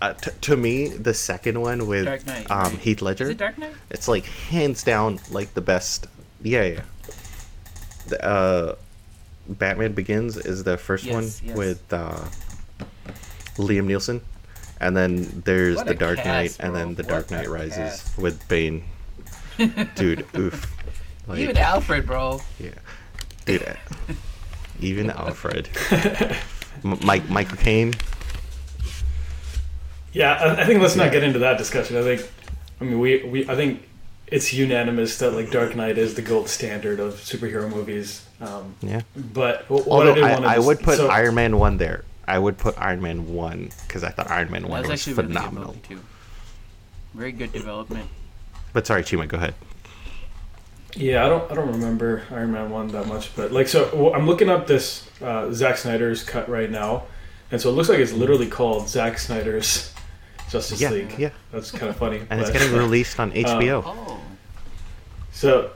[0.01, 2.79] uh, t- to me, the second one with Dark Knight, um, right.
[2.79, 3.75] Heath is Ledger, it Dark Knight?
[3.91, 6.07] it's like hands down like the best.
[6.43, 6.81] Yeah, yeah.
[8.09, 8.75] The, uh,
[9.49, 11.57] Batman Begins is the first Yes, one yes.
[11.57, 12.25] with uh,
[13.57, 14.21] Liam Neeson,
[14.81, 17.49] and then there's What the Dark cast, Knight, and then the What Dark a Knight
[17.51, 18.19] Rises cast.
[18.19, 18.83] with Bane.
[19.95, 20.75] Dude, oof.
[21.27, 22.41] Like, Even Alfred, bro.
[22.59, 22.71] yeah,
[23.45, 23.77] dude.
[24.81, 25.69] Even Alfred,
[26.85, 27.95] M- Mike, Michael Caine.
[30.13, 31.97] Yeah, I, I think let's not get into that discussion.
[31.97, 32.31] I think,
[32.81, 33.89] I mean, we, we I think
[34.27, 38.27] it's unanimous that like Dark Knight is the gold standard of superhero movies.
[38.41, 39.03] Um, Yeah.
[39.17, 41.77] but what Although I did I, want to I would put so, Iron Man one
[41.77, 42.05] there.
[42.27, 45.13] I would put Iron Man one because I thought Iron Man one was was actually
[45.13, 45.69] a really good phenomenal.
[45.69, 46.01] movie too.
[47.15, 48.09] Very good development.
[48.73, 49.55] But sorry, Chima, go ahead.
[50.95, 54.27] Yeah, I don't I don't remember Iron Man one that much, but like so I'm
[54.27, 57.05] looking up this uh, Zack Snyder's cut right now,
[57.51, 59.93] and so it looks like it's literally called Zack Snyder's
[60.51, 61.15] Justice Yeah, League.
[61.19, 61.31] yeah.
[61.51, 62.21] That's kind of funny.
[62.29, 63.83] And it's getting released on HBO.
[63.87, 64.21] Oh,
[65.31, 65.71] So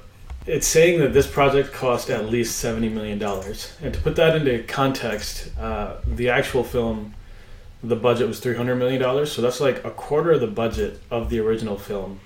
[0.46, 4.36] it's saying that this project cost at least seventy million dollars, and to put that
[4.36, 7.14] into context, uh, the actual film,
[7.82, 9.32] the budget was three hundred million dollars.
[9.32, 12.20] So that's like a quarter of the budget of the original film,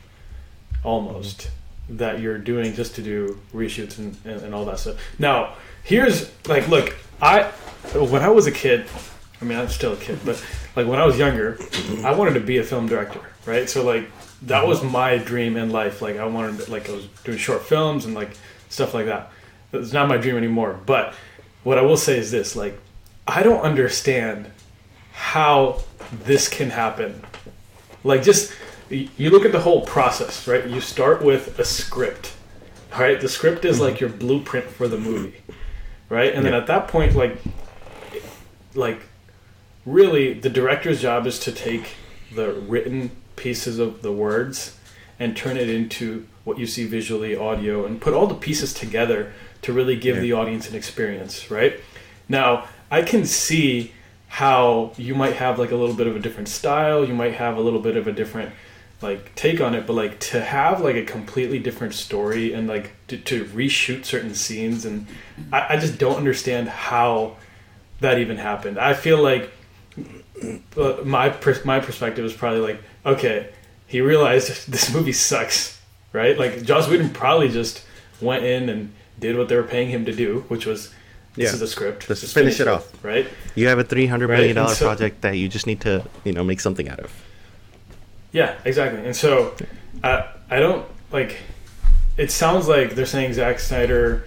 [0.82, 1.50] almost
[1.88, 4.96] that you're doing just to do reshoots and, and, and all that stuff.
[5.18, 7.50] Now, here's like, look, I
[7.94, 8.86] when I was a kid,
[9.40, 10.42] I mean, I'm still a kid, but
[10.76, 11.58] like when I was younger,
[12.04, 13.68] I wanted to be a film director, right?
[13.68, 14.10] So like
[14.42, 14.90] that was uh-huh.
[14.90, 16.02] my dream in life.
[16.02, 18.36] Like I wanted, like I was doing short films and like
[18.68, 19.32] stuff like that.
[19.72, 20.78] It's not my dream anymore.
[20.86, 21.14] But
[21.64, 22.78] what I will say is this: like
[23.26, 24.50] I don't understand
[25.12, 25.82] how
[26.24, 27.22] this can happen.
[28.04, 28.52] Like just
[28.90, 30.66] you look at the whole process, right?
[30.66, 32.34] You start with a script.
[32.92, 34.04] All right, the script is like mm-hmm.
[34.04, 35.42] your blueprint for the movie,
[36.08, 36.34] right?
[36.34, 37.38] And then at that point, like,
[38.74, 39.02] like,
[39.86, 41.94] really, the director's job is to take
[42.34, 44.76] the written pieces of the words
[45.20, 49.32] and turn it into what you see visually, audio, and put all the pieces together
[49.62, 50.22] to really give Yeah.
[50.22, 51.78] the audience an experience, right?
[52.28, 53.92] Now, I can see
[54.28, 57.56] how you might have like a little bit of a different style, you might have
[57.56, 58.52] a little bit of a different
[59.02, 62.92] like take on it, but like to have like a completely different story and like
[63.08, 65.06] to, to reshoot certain scenes, and
[65.52, 67.36] I, I just don't understand how
[68.00, 68.78] that even happened.
[68.78, 69.50] I feel like
[70.76, 73.50] uh, my pers- my perspective is probably like, okay,
[73.86, 75.80] he realized this movie sucks,
[76.12, 76.38] right?
[76.38, 77.84] Like Joss Whedon probably just
[78.20, 80.88] went in and did what they were paying him to do, which was
[81.34, 81.52] this Yeah.
[81.54, 82.06] is the script.
[82.08, 82.92] Just finish it off.
[83.04, 83.26] right?
[83.54, 86.04] You have a three hundred Right, million dollar so- project that you just need to,
[86.24, 87.12] you know, make something out of.
[88.32, 89.04] Yeah, exactly.
[89.04, 89.54] And so
[90.04, 91.38] I I don't like
[92.16, 94.26] it sounds like they're saying Zack Snyder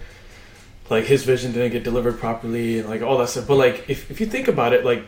[0.90, 3.46] like his vision didn't get delivered properly and like all that stuff.
[3.46, 5.04] But like if if you think about it, like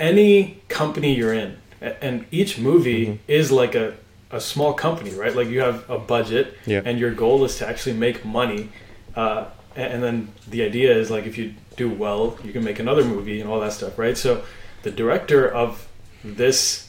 [0.00, 3.16] any company you're in and each movie Mm-hmm.
[3.28, 3.94] is like a
[4.30, 5.34] a small company, right?
[5.36, 6.82] Like you have a budget, Yeah.
[6.84, 8.68] and your goal is to actually make money.
[9.14, 9.44] Uh,
[9.76, 13.04] and, and then the idea is like if you do well, you can make another
[13.04, 14.18] movie and all that stuff, right?
[14.18, 14.42] So
[14.82, 15.86] the director of
[16.24, 16.83] this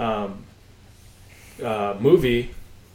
[0.00, 0.44] um,
[1.62, 2.50] uh, movie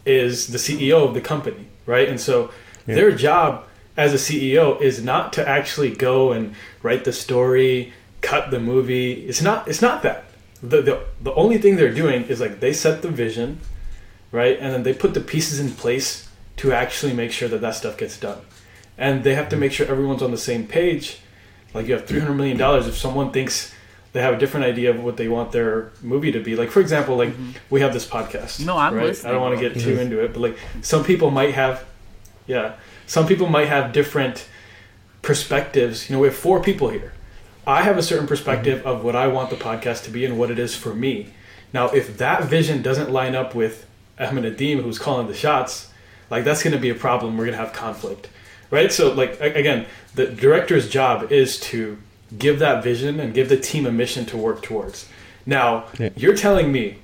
[0.05, 2.07] is the CEO of the company, right?
[2.09, 2.51] And so
[2.87, 2.95] Yeah.
[2.95, 3.63] their job
[3.97, 6.53] as a CEO is not to actually go and
[6.83, 9.13] write the story, cut the movie.
[9.29, 9.67] It's not.
[9.67, 10.23] It's not that.
[10.61, 13.59] The, the the only thing they're doing is like they set the vision,
[14.31, 16.27] right, and then they put the pieces in place
[16.57, 18.39] to actually make sure that that stuff gets done,
[18.97, 21.19] and they have to make sure everyone's on the same page.
[21.73, 22.87] Like you have three hundred million dollars.
[22.87, 23.73] If someone thinks
[24.15, 26.79] they have a different idea of what they want their movie to be, like for
[26.79, 27.51] example, like mm-hmm.
[27.69, 28.65] we have this podcast.
[28.65, 29.07] No, I'm right?
[29.07, 31.83] listening, I don't want to get too into it, but like some people might have,
[32.47, 32.75] yeah,
[33.07, 34.47] some people might have different
[35.21, 36.09] perspectives.
[36.09, 37.11] You know, we have four people here.
[37.67, 38.87] I have a certain perspective mm-hmm.
[38.87, 41.33] of what I want the podcast to be and what it is for me.
[41.73, 43.85] Now, if that vision doesn't line up with
[44.17, 45.91] Ahmed Adim, who's calling the shots,
[46.29, 47.37] like that's going to be a problem.
[47.37, 48.29] We're going to have conflict,
[48.71, 48.93] right?
[48.93, 51.97] So, like again, the director's job is to
[52.37, 55.07] give that vision and give the team a mission to work towards.
[55.45, 56.09] Now, Yeah.
[56.15, 56.97] you're telling me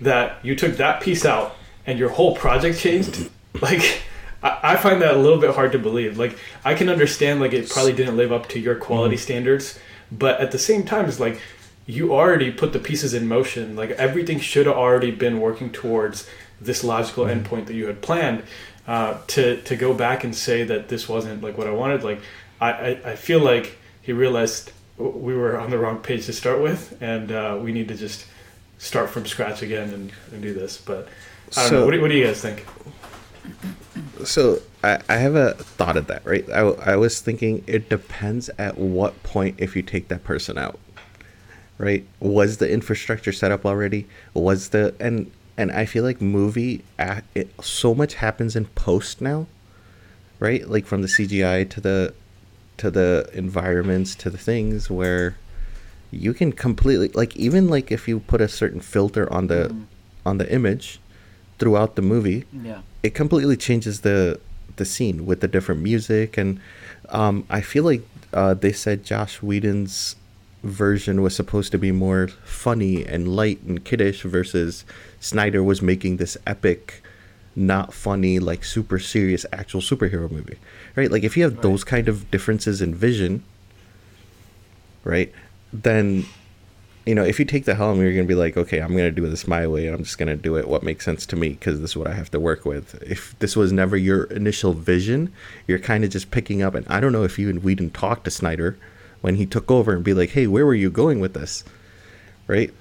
[0.00, 1.56] that you took that piece out
[1.86, 3.30] and your whole project changed?
[3.60, 4.02] Like
[4.40, 6.16] I, find that a little bit hard to believe.
[6.16, 9.76] Like i can understand like it probably didn't live up to your quality standards
[10.12, 11.40] but at the same time it's like
[11.86, 13.74] you already put the pieces in motion.
[13.74, 16.28] Like everything should have already been working towards
[16.60, 18.44] this logical endpoint that you had planned
[18.86, 22.04] uh, to to go back and say that this wasn't like what i wanted.
[22.04, 22.20] Like
[22.60, 23.76] i i, I feel like
[24.08, 27.88] he realized we were on the wrong page to start with and uh, we need
[27.88, 28.24] to just
[28.78, 30.78] start from scratch again and, and do this.
[30.78, 31.08] But
[31.54, 31.84] I don't So- know.
[31.84, 32.64] What do, what do you guys think?
[34.24, 36.48] So I, I have a thought of that, right?
[36.48, 40.78] I, I was thinking it depends at what point if you take that person out,
[41.76, 42.06] right?
[42.18, 44.06] Was the infrastructure set up already?
[44.32, 46.82] Was the and and I feel like movie
[47.34, 49.46] it, so much happens in post now,
[50.40, 50.66] right?
[50.66, 52.14] Like from the CGI to the
[52.78, 55.36] to the environments to the things where
[56.10, 59.74] you can completely like even like if you put a certain filter on the
[60.24, 61.00] on the image
[61.58, 62.80] throughout the movie Yeah.
[63.02, 64.40] it completely changes the
[64.76, 66.60] the scene with the different music and
[67.10, 68.02] um, I feel like
[68.32, 70.14] uh, they said Joss Whedon's
[70.62, 74.84] version was supposed to be more funny and light and kiddish versus
[75.20, 77.02] Snyder was making this epic
[77.56, 80.58] not funny like super serious actual superhero movie
[80.96, 81.62] right like if you have Right.
[81.62, 83.42] those kind of differences in vision
[85.04, 85.32] right
[85.72, 86.24] then
[87.06, 89.26] you know, if you take the helm, you're gonna be like, okay, I'm gonna do
[89.30, 91.80] this my way, and I'm just gonna do it what makes sense to me because
[91.80, 93.02] this is what I have to work with.
[93.02, 95.32] If this was never your initial vision,
[95.66, 96.74] you're kind of just picking up.
[96.74, 98.76] And I don't know if you and we didn't talk to Snyder
[99.22, 101.64] when he took over and be like, hey, where were you going with this,
[102.46, 102.74] right?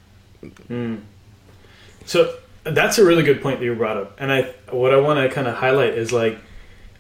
[0.67, 0.97] Hmm.
[2.05, 2.35] So
[2.71, 5.33] that's a really good point that you brought up, and I what I want to
[5.33, 6.37] kind of highlight is like,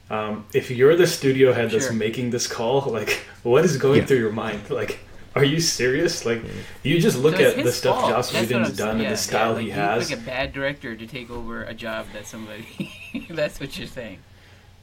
[0.09, 1.93] um, if you're the studio head that's Sure.
[1.93, 4.05] making this call, like, what is going Yeah.
[4.05, 4.69] through your mind?
[4.69, 4.99] Like,
[5.35, 6.25] are you serious?
[6.25, 6.41] Like,
[6.83, 8.11] you just look So at the stuff fault.
[8.11, 10.09] Joss That's Whedon's done yeah, and the style yeah, like he you has.
[10.11, 12.91] like a bad director to take over a job that somebody.
[13.29, 14.19] that's what you're saying.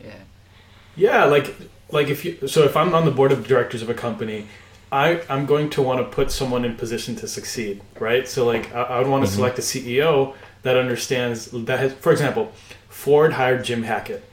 [0.01, 0.13] Yeah.
[0.97, 1.55] Yeah, like
[1.91, 4.47] like if you so if I'm on the board of directors of a company,
[4.93, 8.29] I I'm going to want to put someone in position to succeed, right?
[8.29, 12.11] So like I, I would want to select a CEO that understands that has, for
[12.13, 12.53] example,
[12.89, 14.29] Ford hired Jim Hackett.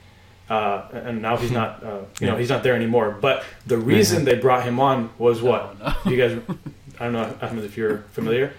[0.50, 3.16] Uh, and now he's not, uh, you know, he's not there anymore.
[3.18, 5.76] But the reason they brought him on was what?
[5.80, 6.10] Oh, no.
[6.10, 6.40] You guys,
[7.00, 8.52] I don't know, Ahmed, if you're familiar.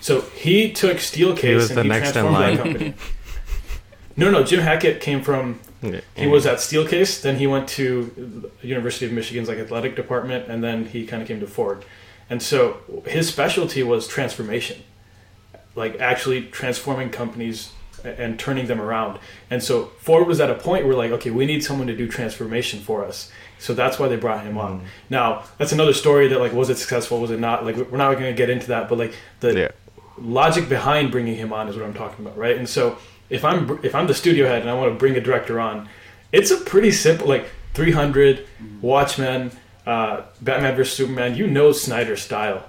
[0.00, 2.56] So he took Steelcase He was and the he next in transformed that line.
[2.58, 2.94] company.
[4.16, 5.58] No, no, Jim Hackett came from
[6.16, 10.62] he was at Steelcase, then he went to University of Michigan's like athletic department, and
[10.62, 11.84] then he kind of came to Ford.
[12.30, 14.82] And so his specialty was transformation,
[15.74, 17.72] like actually transforming companies
[18.04, 19.18] and turning them around.
[19.50, 22.06] And so Ford was at a point where like, okay, we need someone to do
[22.06, 23.30] transformation for us.
[23.58, 24.84] So that's why they brought him on.
[25.08, 27.20] Now that's another story that like, was it successful?
[27.20, 27.64] Was it not?
[27.64, 29.68] Like, we're not going to get into that, but like the Yeah.
[30.18, 32.56] logic behind bringing him on is what I'm talking about, right?
[32.56, 32.98] And so
[33.30, 35.88] if I'm if I'm the studio head and I want to bring a director on,
[36.30, 38.46] it's a pretty simple like 300,
[38.82, 39.50] Watchmen,
[39.86, 41.34] uh, Batman vs Superman.
[41.36, 42.64] You know Snyder style.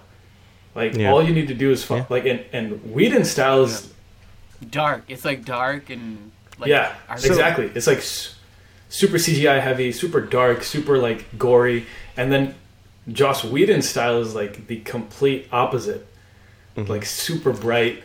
[0.76, 1.11] Like Yeah.
[1.11, 2.05] all you need to do is fo- Yeah.
[2.09, 3.91] like and and Whedon's style is
[4.69, 5.03] dark.
[5.07, 7.71] It's like dark and like yeah, art- exactly.
[7.73, 8.01] It's like
[8.89, 11.86] super CGI heavy, super dark, super like gory,
[12.17, 12.55] and then
[13.11, 16.07] Joss Whedon's style is like the complete opposite.
[16.76, 16.91] Mm-hmm.
[16.91, 18.03] Like super bright.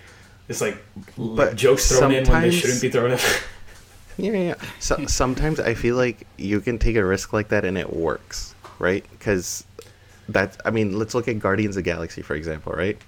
[0.49, 0.77] It's like
[1.17, 3.19] But jokes thrown in when they shouldn't be thrown in.
[4.19, 4.55] Yeah, yeah.
[4.81, 8.55] So sometimes I feel like you can take a risk like that and it works,
[8.79, 9.03] right?
[9.13, 9.65] Because
[10.33, 12.99] that I mean, let's look at Guardians of Galaxy for example, right?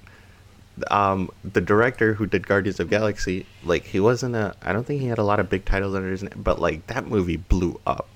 [0.91, 4.55] Um, the director who did Guardians of Galaxy, like he wasn't a.
[4.63, 6.87] I don't think he had a lot of big titles under his name, but like
[6.87, 8.09] that movie blew up,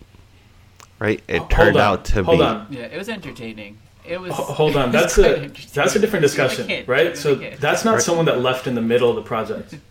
[0.98, 1.22] right?
[1.28, 2.44] It Hold turned on, out to hold be.
[2.44, 2.66] on.
[2.70, 3.76] Yeah, it was entertaining.
[4.07, 4.32] It was.
[4.32, 7.14] Ho- Hold on, was that's a that's a different discussion, right?
[7.16, 8.02] So that's not Right.
[8.02, 9.74] someone that left in the middle of the project.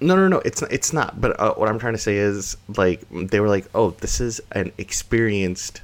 [0.00, 0.38] No, no, no.
[0.44, 1.20] It's not, it's not.
[1.20, 4.40] But uh, what I'm trying to say is, like, they were like, "Oh, this is
[4.52, 5.80] an experienced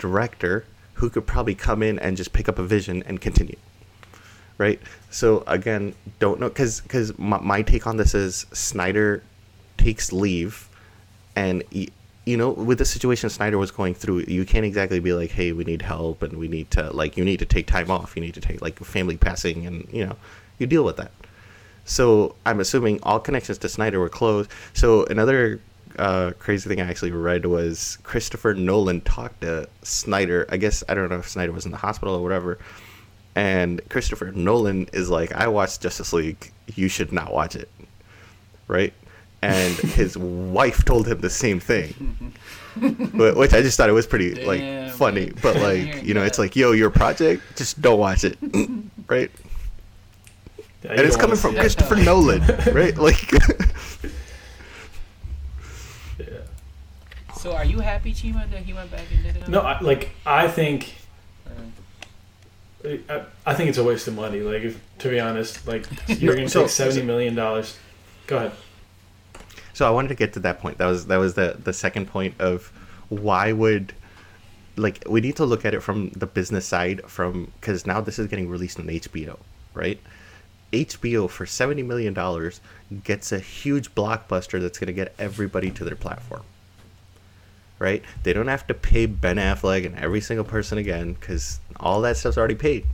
[0.00, 0.64] director
[1.02, 3.56] who could probably come in and just pick up a vision and continue."
[4.56, 4.80] Right.
[5.10, 9.24] So again, don't know because because my, my take on this is Snyder
[9.76, 10.68] takes leave,
[11.34, 11.88] and y-
[12.24, 15.50] you know, with the situation Snyder was going through, you can't exactly be like, "Hey,
[15.50, 18.14] we need help and we need to like you need to take time off.
[18.14, 20.16] You need to take like family passing and you know,
[20.58, 21.10] you deal with that."
[21.84, 24.48] So I'm assuming all connections to Snyder were closed.
[24.72, 25.60] So another
[25.98, 30.46] uh, crazy thing I actually read was Christopher Nolan talked to Snyder.
[30.50, 32.58] I guess I don't know if Snyder was in the hospital or whatever.
[33.34, 36.52] And Christopher Nolan is like, I watched Justice League.
[36.74, 37.68] You should not watch it,
[38.68, 38.92] right?
[39.40, 42.34] And his wife told him the same thing,
[42.76, 45.26] Wh- which I just thought it was pretty like funny.
[45.26, 45.34] man.
[45.42, 48.36] But like, you know, it's like, yo, your project, just don't watch it,
[49.08, 49.30] right?
[50.84, 51.60] Yeah, and it's coming from it.
[51.60, 52.42] Christopher Nolan,
[52.74, 52.96] right?
[52.98, 53.30] Like,
[56.18, 56.26] Yeah.
[57.42, 59.48] So, are you happy, Chima, that he went back and did it?
[59.48, 60.94] No, I, like I think
[62.84, 64.38] Uh, I, I think it's a waste of money.
[64.40, 67.76] Like, if, to be honest, like you're going to so- take seventy million dollars.
[68.28, 68.52] Go ahead.
[69.72, 70.78] so I wanted to get to that point.
[70.78, 72.70] That was that was the the second point of
[73.08, 73.92] why would
[74.76, 78.20] like we need to look at it from the business side from because now this
[78.20, 79.36] is getting released on HBO,
[79.74, 79.98] right?
[80.72, 82.60] HBO for seventy million dollars
[83.02, 86.42] gets a huge blockbuster that's going to get everybody to their platform.
[87.82, 88.00] Right?
[88.22, 92.16] They don't have to pay Ben Affleck and every single person again because all that
[92.16, 92.86] stuff's already paid.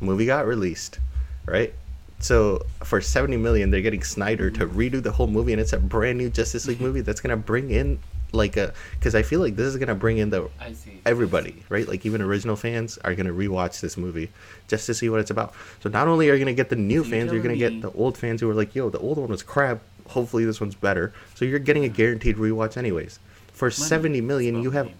[0.00, 0.98] Movie got released,
[1.44, 1.74] right?
[2.18, 5.78] So for seventy million, they're getting Snyder to redo the whole movie, and it's a
[5.78, 7.98] brand new Justice League movie that's gonna bring in
[8.32, 11.02] like a because I feel like this is gonna bring in the I see.
[11.04, 11.86] everybody, right?
[11.86, 14.30] Like even original fans are gonna rewatch this movie
[14.66, 15.52] just to see what it's about.
[15.80, 18.16] So not only are you gonna get the new fans, you're gonna get the old
[18.16, 19.82] fans who are like, "Yo, the old one was crap.
[20.08, 23.18] Hopefully this one's better." So you're getting a guaranteed rewatch anyways.
[23.60, 23.74] For Money.
[23.74, 24.96] seventy million, you have money.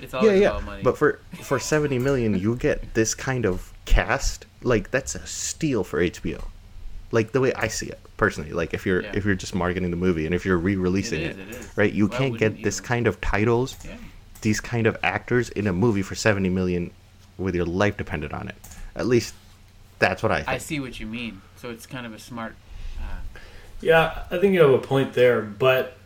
[0.00, 0.60] It's all yeah, yeah.
[0.64, 0.82] money.
[0.82, 4.46] But for for seventy million, you get this kind of cast.
[4.62, 6.40] Like that's a steal for HBO.
[7.10, 8.52] Like the way I see it personally.
[8.52, 9.12] Like if you're Yeah.
[9.14, 11.76] if you're just marketing the movie and if you're re-releasing It it, is, it is.
[11.76, 11.92] right?
[11.92, 13.96] You Why can't wouldn't get this kind of titles, yeah.
[14.42, 16.90] these kind of actors in a movie for seventy million,
[17.38, 18.56] with your life dependent on it.
[18.94, 19.34] At least
[19.98, 20.48] that's what I think.
[20.48, 21.40] I see what you mean.
[21.56, 22.54] So it's kind of a smart.
[23.00, 23.38] Uh,
[23.80, 25.96] Yeah, I think you have a point there, but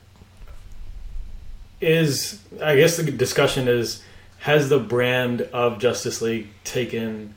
[1.80, 4.02] is I guess the discussion is
[4.38, 7.34] has the brand of Justice League taken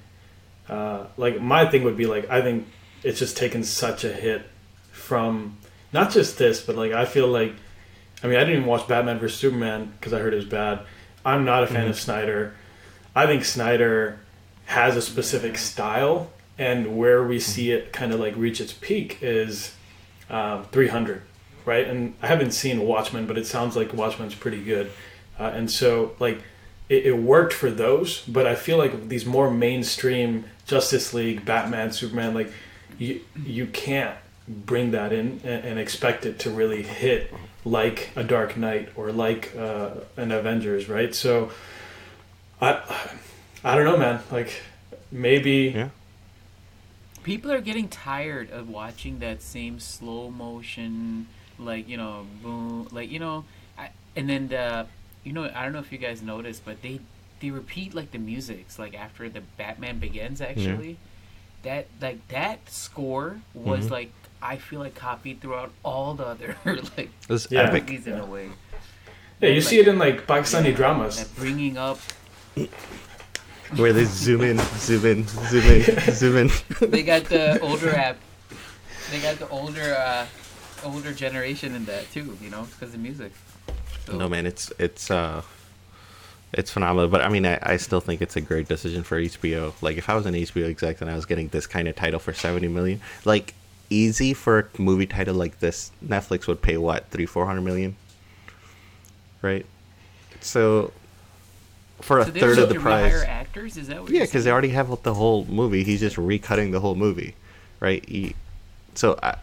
[0.70, 2.68] uh, like my thing would be like I think
[3.04, 4.44] it's just taken such a hit
[4.92, 5.58] from
[5.94, 7.54] not just this, but like I feel like
[8.24, 10.82] I mean I didn't even watch Batman vs Superman because I heard it was bad.
[11.26, 12.56] I'm not a fan of Snyder.
[13.16, 14.20] I think Snyder
[14.66, 19.20] has a specific style, and where we see it kind of like reach its peak
[19.22, 19.76] is
[20.30, 21.22] um, 300,
[21.66, 21.88] right?
[21.88, 24.92] And I haven't seen Watchmen, but it sounds like Watchmen's pretty good.
[25.40, 26.42] Uh, and so, like,
[26.90, 31.92] it, it worked for those, but I feel like these more mainstream Justice League, Batman,
[31.92, 32.52] Superman, like,
[32.98, 34.16] you, you can't
[34.48, 37.34] bring that in and, and expect it to really hit
[37.64, 41.14] like a Dark Knight or like uh, an Avengers, right?
[41.16, 41.52] So,
[42.62, 42.82] I,
[43.64, 44.20] I don't know, man.
[44.32, 44.62] Like,
[45.12, 45.74] maybe.
[45.76, 45.90] Yeah.
[47.24, 51.28] people are getting tired of watching that same slow motion,
[51.66, 53.46] like you know, boom, like you know,
[53.78, 54.88] I, and then the,
[55.24, 57.00] you know, I don't know if you guys noticed, but they
[57.40, 60.42] they repeat like the musics, like after the Batman Begins.
[60.42, 60.98] Actually,
[61.64, 63.92] that like that score was Mhm.
[63.92, 67.62] like I feel like copied throughout all the other like It was Yeah.
[67.64, 67.84] epic.
[67.88, 68.50] movies in a way.
[69.40, 71.18] Yeah, you Like- see it in like Pakistani Yeah, dramas.
[71.20, 72.00] Like bringing up,
[73.78, 75.84] Where they zoom in, zoom in, zoom in,
[76.14, 76.52] zoom in.
[76.92, 78.18] they got the older app,
[79.10, 80.26] they got the older, uh,
[80.84, 82.38] older generation in that too.
[82.42, 83.32] You know, because of music.
[84.06, 85.42] So, No man, it's it's uh
[86.54, 87.08] it's phenomenal.
[87.10, 89.74] But I mean I, I still think it's a great decision for HBO.
[89.82, 92.20] Like if I was an HBO exec and I was getting this kind of title
[92.20, 93.54] for seventy million, like
[93.90, 97.96] easy for a movie title like this, Netflix would pay what, three, four hundred million?
[99.42, 99.66] Right?
[100.40, 100.92] So
[102.02, 103.24] for a So third of the need to rehire price.
[103.28, 103.78] actors.
[103.78, 104.12] Is that what?
[104.12, 105.84] Yeah, because they already have the whole movie.
[105.84, 107.36] He's just recutting the whole movie,
[107.80, 108.04] right?
[108.08, 108.36] He,
[108.96, 109.36] so I,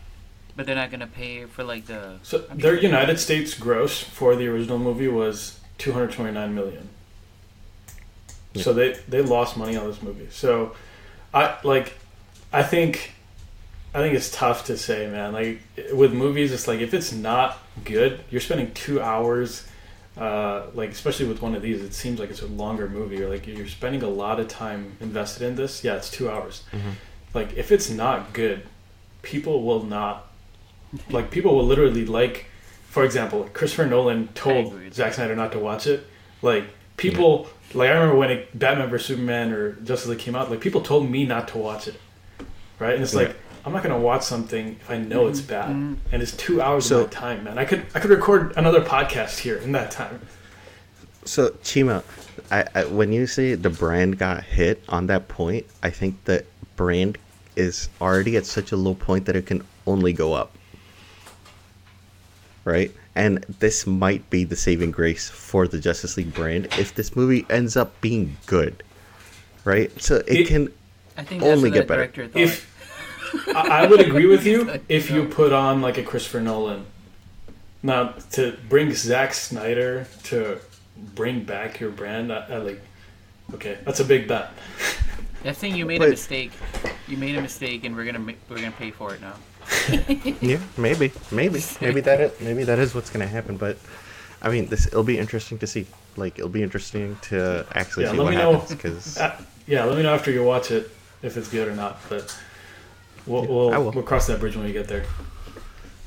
[0.58, 2.16] But they're not gonna pay for like the.
[2.24, 6.88] So I'm their sure- United States gross for the original movie was 229 million.
[8.56, 10.26] So they they lost money on this movie.
[10.32, 10.74] So
[11.32, 11.92] I like
[12.52, 13.12] I think
[13.94, 15.32] I think it's tough to say, man.
[15.32, 15.60] Like
[15.92, 19.64] with movies it's like if it's not good, you're spending 2 hours
[20.16, 23.28] uh, like especially with one of these, it seems like it's a longer movie or
[23.28, 25.84] like you're spending a lot of time invested in this.
[25.84, 26.64] Yeah, it's 2 hours.
[27.32, 28.66] Like if it's not good,
[29.22, 30.24] people will not
[31.10, 32.46] like people will literally like
[32.88, 34.90] for example christopher nolan told agree.
[34.90, 36.06] Zack snyder not to watch it.
[36.42, 36.64] Like
[36.96, 40.60] people like i remember when it, batman vs superman or justice league came out like
[40.60, 42.00] people told me not to watch it
[42.78, 42.94] right?
[42.94, 43.20] And it's Yeah.
[43.20, 43.36] like
[43.66, 45.70] i'm not gonna watch something if i know it's bad.
[45.70, 45.96] Mhm.
[46.12, 47.58] and it's two hours So- of my time man.
[47.58, 50.20] I could i could record another podcast here in that time.
[51.24, 52.02] So Chima,
[52.50, 56.44] I, I when you say the brand got hit on that point, I think the
[56.76, 57.18] brand
[57.54, 60.52] is already at such a low point that it can only go up.
[62.68, 62.92] Right?
[63.14, 67.46] And this might be the saving grace for the Justice League brand if this movie
[67.48, 68.82] ends up being good.
[69.64, 69.90] Right?
[70.00, 70.72] So it, It- can
[71.16, 72.10] I think only get better.
[72.34, 72.68] if
[73.48, 76.84] I, I would agree with you if you you put on like a Christopher Nolan.
[77.82, 80.58] Now to bring Zack Snyder to
[81.14, 82.80] bring back your brand, I, I like.
[83.54, 84.50] Okay, that's a big bet.
[85.42, 86.52] That thing you made But- a mistake.
[87.08, 89.34] You made a mistake, and we're gonna we're gonna pay for it now.
[90.40, 93.56] Yeah, maybe, maybe, maybe that is, maybe that is what's gonna happen.
[93.56, 93.76] But
[94.42, 95.86] I mean, this it'll be interesting to see.
[96.16, 98.52] Like, it'll be interesting to actually Yeah, see let what me know.
[98.52, 100.90] happens because Uh, yeah, let me know after you watch it
[101.22, 101.98] if it's good or not.
[102.08, 102.36] But
[103.26, 105.04] we'll Yeah, we'll, we'll cross that bridge when we get there.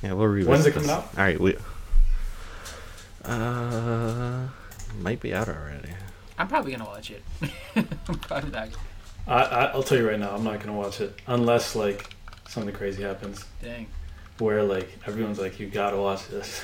[0.03, 0.49] yeah, we'll revisit.
[0.49, 0.84] When's it this.
[0.88, 1.07] coming out?
[1.18, 1.55] All right, we
[3.26, 4.47] uh
[5.01, 5.89] might be out already.
[6.38, 7.24] I'm probably gonna watch it.
[7.76, 8.70] I'm probably not.
[9.28, 12.09] I, I I'll tell you right now, I'm not gonna watch it unless like
[12.52, 13.88] something crazy happens Dang.
[14.39, 16.64] where like everyone's like, you gotta watch this.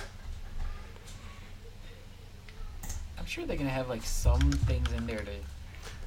[3.17, 5.31] I'm sure they're gonna have like some things in there to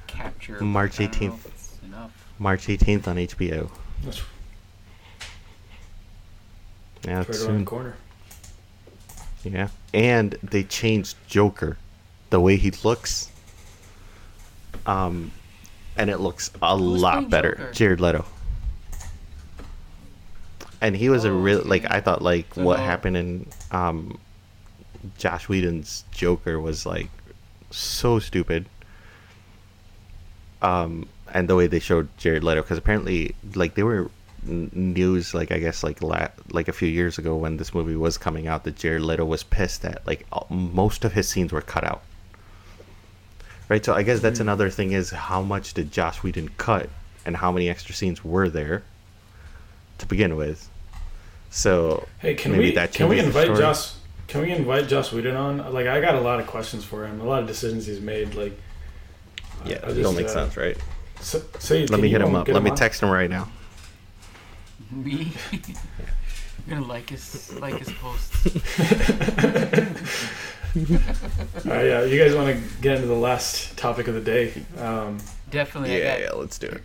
[0.07, 0.59] capture.
[0.63, 1.83] March I don't know 18th.
[1.85, 2.33] Enough.
[2.37, 3.71] March 18th on HBO.
[4.03, 4.21] That's
[7.03, 7.65] Yeah, right it's around the soon.
[7.65, 7.95] corner.
[9.43, 11.77] Yeah, and they changed Joker,
[12.29, 13.31] the way he looks.
[14.85, 15.31] Um,
[15.97, 17.55] and it looks a Who's lot better.
[17.55, 17.71] Joker?
[17.73, 18.25] Jared Leto.
[20.81, 21.89] And he was a Oh, real like.
[21.91, 24.17] I thought like So what no- happened in um,
[25.17, 27.09] Joss Whedon's Joker was like
[27.69, 28.65] so stupid.
[30.61, 34.09] Um, and the way they showed Jared Leto because apparently like they were
[34.43, 38.17] news like I guess like la- like a few years ago when this movie was
[38.17, 41.61] coming out that Jared Leto was pissed that like all- most of his scenes were
[41.61, 42.01] cut out.
[43.69, 46.89] Right, so I guess that's another thing is how much did Josh Whedon cut
[47.25, 48.83] and how many extra scenes were there
[50.01, 50.69] to begin with.
[51.49, 53.59] So Hey, can maybe we that can we invite story.
[53.59, 53.97] Joss?
[54.27, 55.73] Can we invite Joss Whedon on?
[55.73, 57.19] Like, I got a lot of questions for him.
[57.19, 58.33] A lot of decisions he's made.
[58.33, 58.57] Like,
[59.65, 60.77] Yeah, I it'll just, make uh, sense, right?
[61.19, 62.47] So, say, Let me hit him up.
[62.47, 63.49] Let me text him right now.
[64.91, 65.33] Me.
[65.51, 68.45] You're gonna like his like his posts.
[70.75, 72.03] All right, yeah.
[72.03, 74.53] You guys want to get into the last topic of the day?
[74.77, 75.17] Um,
[75.49, 75.97] Definitely.
[75.97, 76.81] Yeah, got, yeah, let's do it.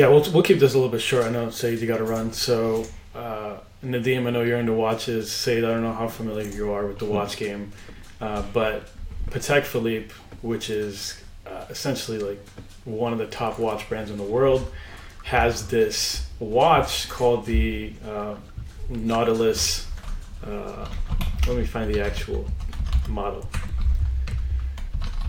[0.00, 1.26] Yeah, we'll we'll keep this a little bit short.
[1.26, 2.32] I know, Said, you got to run.
[2.32, 5.30] So, uh, Nadim, I know you're into watches.
[5.30, 7.70] Said, I don't know how familiar you are with the watch game,
[8.18, 8.88] uh, but
[9.26, 12.42] Patek Philippe, which is uh, essentially like
[12.86, 14.72] one of the top watch brands in the world,
[15.22, 18.36] has this watch called the uh,
[18.88, 19.86] Nautilus.
[20.42, 20.88] Uh,
[21.46, 22.46] let me find the actual
[23.06, 23.46] model.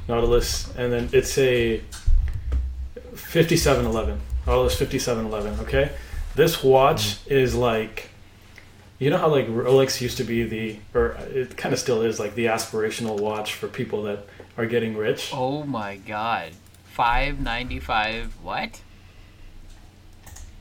[0.08, 1.82] Nautilus, and then it's a
[3.16, 4.31] 5711.
[4.48, 5.66] Nautilus 5711.
[5.66, 5.92] Okay,
[6.36, 8.10] this watch is like,
[9.00, 12.20] you know how like Rolex used to be the, or it kind of still is
[12.20, 14.26] like the aspirational watch for people that
[14.58, 15.32] are getting rich.
[15.34, 16.54] Oh my god.
[16.86, 18.34] Five ninety five.
[18.42, 18.82] What?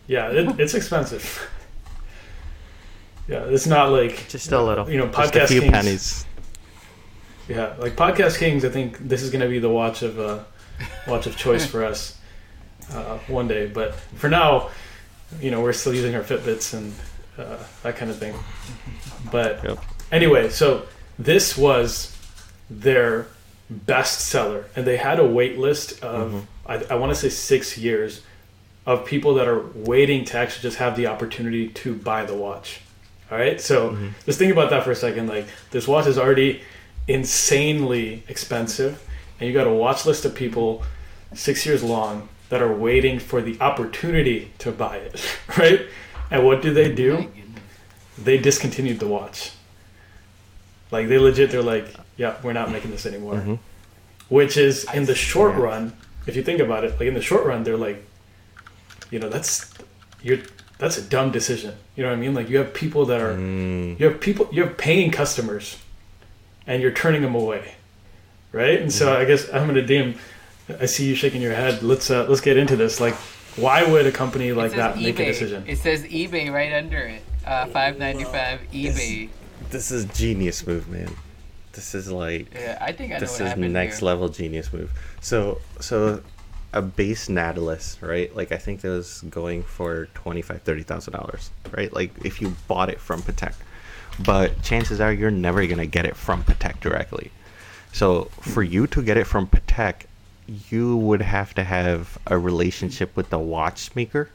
[0.06, 1.48] Yeah, it, it's expensive.
[3.28, 4.88] yeah, it's not like Just a little.
[4.90, 5.72] You know, Just a few kings.
[5.72, 6.26] pennies.
[7.48, 8.64] Yeah, like podcast kings.
[8.64, 10.44] I think this is going to be the watch of uh,
[11.08, 12.19] watch of choice for us
[12.92, 13.66] uh, one day.
[13.66, 14.70] But for now,
[15.40, 16.92] you know, we're still using our Fitbits and
[17.38, 18.34] uh, that kind of thing.
[19.30, 19.78] But Yep.
[20.12, 20.86] anyway, so
[21.18, 22.16] this was
[22.68, 23.26] their
[23.68, 26.42] best seller, and they had a wait list of Mhm.
[26.66, 28.22] I, I want to say six years
[28.86, 32.80] of people that are waiting to actually just have the opportunity to buy the watch.
[33.30, 34.10] All right, so Mhm.
[34.26, 35.28] just think about that for a second.
[35.28, 36.62] Like this watch is already
[37.06, 39.00] insanely expensive,
[39.38, 40.82] and you got a watch list of people
[41.34, 45.24] six years long that are waiting for the opportunity to buy it,
[45.58, 45.86] right?
[46.30, 47.30] And what do they do?
[48.18, 49.52] They discontinued the watch.
[50.90, 51.86] Like they legit, they're like,
[52.16, 53.36] yeah, we're not making this anymore.
[53.36, 53.58] Mhm.
[54.28, 55.60] Which is in the short see.
[55.62, 55.92] run,
[56.26, 58.04] if you think about it, like in the short run, they're like,
[59.10, 59.72] you know, that's
[60.22, 60.38] you're
[60.78, 61.74] that's a dumb decision.
[61.96, 62.34] You know what I mean?
[62.34, 63.98] Like you have people that are Mm.
[63.98, 65.78] you have people you have paying customers
[66.66, 67.74] and you're turning them away
[68.52, 70.14] right and so i guess i'm gonna dim
[70.80, 73.14] i see you shaking your head let's uh, let's get into this like
[73.56, 75.26] why would a company like It says that make a eBay.
[75.26, 77.22] decision It says eBay right under it.
[77.44, 79.28] Uh, Five ninety five eBay.
[79.70, 81.10] This is genius move, man.
[81.72, 84.06] This is like Yeah, I think I know this what is happened next here.
[84.06, 84.92] level genius move.
[85.20, 86.22] So so
[86.72, 88.34] a base Nautilus, right?
[88.36, 91.92] Like I think it was going for twenty five, thirty thousand dollars, right?
[91.92, 93.54] Like if you bought it from Patek.
[94.24, 97.32] But chances are you're never gonna get it from Patek directly.
[97.92, 100.02] So for you to get it from Patek,
[100.68, 104.30] you would have to have a relationship with the watchmaker,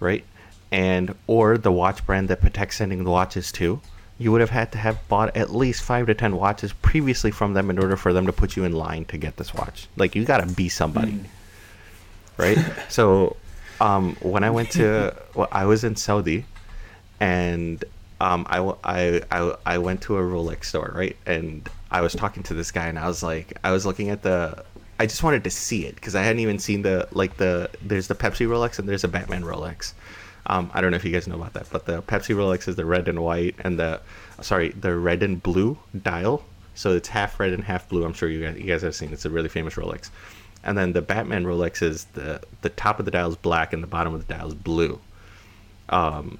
[0.00, 0.24] right?
[0.72, 3.80] And or the watch brand that Patek's sending the watches to.
[4.18, 7.52] You would have had to have bought at least five to ten watches previously from
[7.52, 9.88] them in order for them to put you in line to get this watch.
[9.96, 11.20] Like you gotta be somebody,
[12.38, 12.58] right?
[12.88, 13.36] so,
[13.80, 16.46] um, when I went to, well, I was in Saudi,
[17.20, 17.84] and
[18.20, 21.16] um, I, I, I, I went to a Rolex store, right?
[21.26, 24.22] And I was talking to this guy, and I was like, I was looking at
[24.22, 24.64] the,
[24.98, 28.08] I just wanted to see it because I hadn't even seen the like the there's
[28.08, 29.92] the Pepsi Rolex and there's a Batman Rolex.
[30.46, 32.76] Um, I don't know if you guys know about that, but the Pepsi Rolex is
[32.76, 34.00] the red and white, and the
[34.40, 36.44] sorry, the red and blue dial.
[36.74, 38.04] So it's half red and half blue.
[38.04, 39.12] I'm sure you guys you guys have seen.
[39.12, 40.10] It's a really famous Rolex.
[40.62, 43.82] And then the Batman Rolex is the the top of the dial is black and
[43.82, 44.98] the bottom of the dial is blue.
[45.88, 46.38] Um,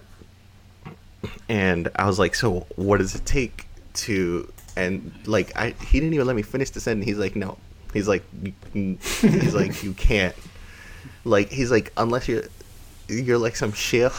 [1.49, 4.51] and I was like, so what does it take to?
[4.77, 7.07] And like, I he didn't even let me finish the sentence.
[7.07, 7.59] He's like, no.
[7.97, 8.25] He's like,
[8.75, 10.35] you- he's like, you can't.
[11.25, 12.45] Like, he's like, unless you're
[13.09, 14.13] you're like some sheikh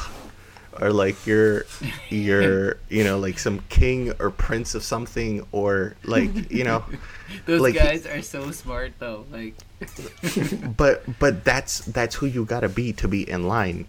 [0.79, 1.65] or like you're
[2.09, 6.83] you're you know like some king or prince of something or like you know
[7.45, 9.25] Those like- guys are so smart though.
[9.31, 9.55] Like,
[10.77, 13.87] but but that's that's who you gotta be to be in line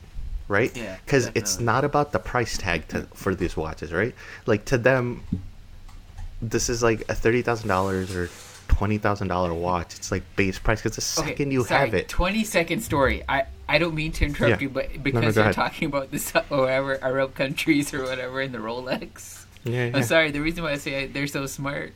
[0.49, 4.15] right Yeah, because it's not about the price tag to, for these watches right
[4.47, 5.23] like to them
[6.41, 8.31] this is like a $30000 or
[8.79, 12.45] $20000 watch it's like base price because the okay, second you sorry, have it Twenty
[12.45, 13.23] second story.
[13.29, 14.69] I I don't mean to interrupt Yeah.
[14.69, 15.55] you, but no, because go you're ahead.
[15.55, 19.45] talking about this whatever Arab countries or whatever in the Rolex.
[19.65, 20.31] yeah, I'm sorry.
[20.31, 21.93] The reason why I say they're so smart,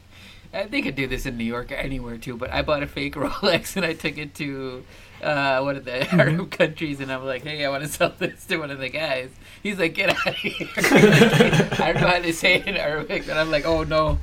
[0.53, 2.37] uh, they could do this in New York or anywhere too.
[2.37, 4.85] But I bought a fake Rolex and I took it to
[5.23, 6.21] uh, one of the Mm-hmm.
[6.21, 8.89] Arab countries, and I'm like, "Hey, I want to sell this to one of the
[8.91, 9.31] guys."
[9.63, 13.29] He's like, "Get out of here!" I don't know how to say it in Arabic,
[13.29, 14.19] and I'm like, "Oh no,"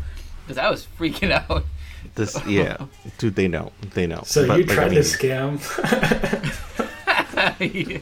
[0.45, 1.63] because I was freaking out.
[2.19, 2.77] This yeah.
[3.17, 3.71] Dude they know.
[3.93, 4.21] They know.
[4.25, 5.59] So But, you like, I tried mean, to scam?
[7.59, 7.99] Yeah.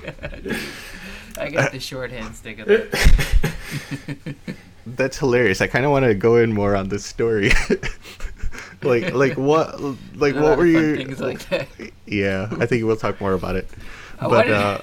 [1.40, 4.36] I got the shorthand stick of it.
[4.88, 5.62] that's hilarious.
[5.62, 7.52] I kind of want to go in more on this story.
[8.84, 9.80] Like like what
[10.16, 11.68] like A what were you things like that.
[12.06, 13.68] yeah i think we'll talk more about it.
[14.20, 14.80] Uh, but uh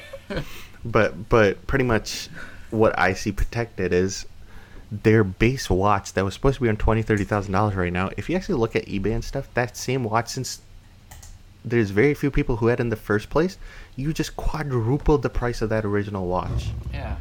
[0.84, 2.28] but but pretty much
[2.70, 4.26] what i see protected is
[5.02, 8.10] their base watch that was supposed to be on twenty thirty thousand dollars right now
[8.16, 10.60] if you actually look at ebay and stuff that same watch since
[11.64, 13.56] there's very few people who had in the first place
[13.96, 17.16] you just quadrupled the price of that original watch Yeah.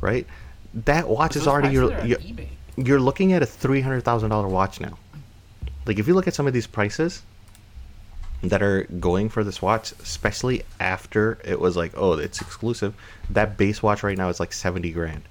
[0.00, 0.26] right
[0.74, 2.48] that watch is already your, are your eBay.
[2.76, 4.96] you're looking at a three hundred thousand dollar watch now.
[5.84, 7.22] Like if you look at some of these prices
[8.42, 12.94] that are going for this watch, especially after it was like, oh, it's exclusive.
[13.30, 15.22] That base watch right now is like seventy grand,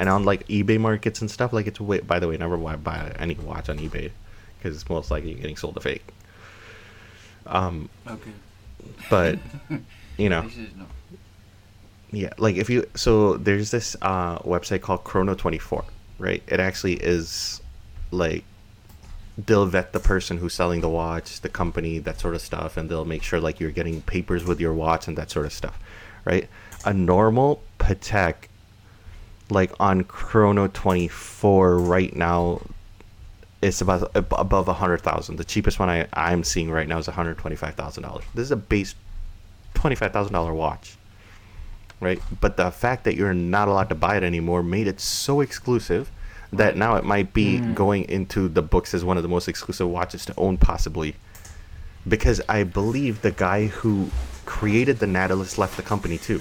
[0.00, 2.00] and on like eBay markets and stuff, like it's way.
[2.00, 4.10] By the way, never buy- any watch on eBay
[4.58, 6.06] because it's most likely getting sold a fake.
[7.46, 8.30] Um, Okay.
[9.08, 9.38] but
[10.18, 10.48] you know.
[12.12, 15.84] yeah, like if you so there's this uh website called Chrono 24,
[16.18, 16.42] right?
[16.48, 17.60] It actually is
[18.10, 18.44] like
[19.46, 22.88] they'll vet the person who's selling the watch, the company, that sort of stuff, and
[22.90, 25.78] they'll make sure like you're getting papers with your watch and that sort of stuff,
[26.24, 26.48] right?
[26.84, 28.34] A normal Patek,
[29.50, 32.60] like on Chrono 24 right now,
[33.62, 35.36] it's about above a hundred thousand.
[35.36, 38.24] The cheapest one I I'm seeing right now is one hundred twenty five thousand dollars.
[38.34, 38.94] This is a base
[39.74, 40.96] twenty five thousand dollar watch,
[42.00, 42.20] right?
[42.40, 46.10] But the fact that you're not allowed to buy it anymore made it so exclusive
[46.52, 47.74] that now it might be mm.
[47.74, 51.14] going into the books as one of the most exclusive watches to own, possibly.
[52.08, 54.10] Because I believe the guy who
[54.46, 56.40] created the Nautilus left the company too.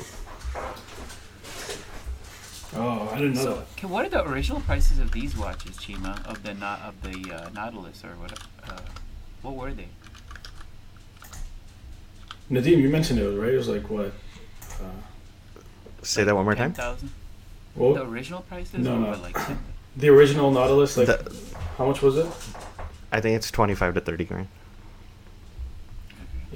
[2.75, 3.65] Oh, I didn't know So, that.
[3.77, 6.23] okay, what are the original prices of these watches, Chima?
[6.27, 8.33] Of the not of the uh, Nautilus or what?
[8.67, 8.77] Uh,
[9.41, 9.87] what were they?
[12.51, 13.53] Nadim, you mentioned it, right?
[13.53, 14.11] It was like what?
[14.79, 14.83] Uh,
[16.01, 16.73] Say that one more Ten time.
[16.73, 17.11] thousand.
[17.75, 19.11] well, The original prices, No, no.
[19.19, 19.35] like
[19.97, 21.35] the original Nautilus, like The-
[21.77, 22.27] how much was it?
[23.11, 24.47] I think it's twenty five to thirty grand.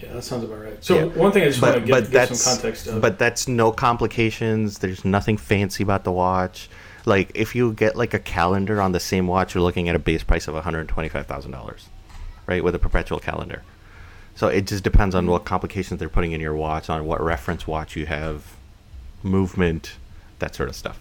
[0.04, 0.84] Yeah, that sounds about right.
[0.84, 1.06] So Yeah.
[1.06, 3.02] one thing I just want to but give, give that's some context of.
[3.02, 4.80] but that's no complications.
[4.80, 6.70] There's nothing fancy about the watch.
[7.06, 10.00] Like if you get like a calendar on the same watch, you're looking at a
[10.00, 11.88] base price of one hundred twenty five thousand dollars,
[12.48, 12.64] right?
[12.64, 13.64] With a perpetual calendar.
[14.36, 17.68] So it just depends on what complications they're putting in your watch, on what reference
[17.68, 18.56] watch you have,
[19.22, 19.96] movement,
[20.40, 21.00] that sort of stuff.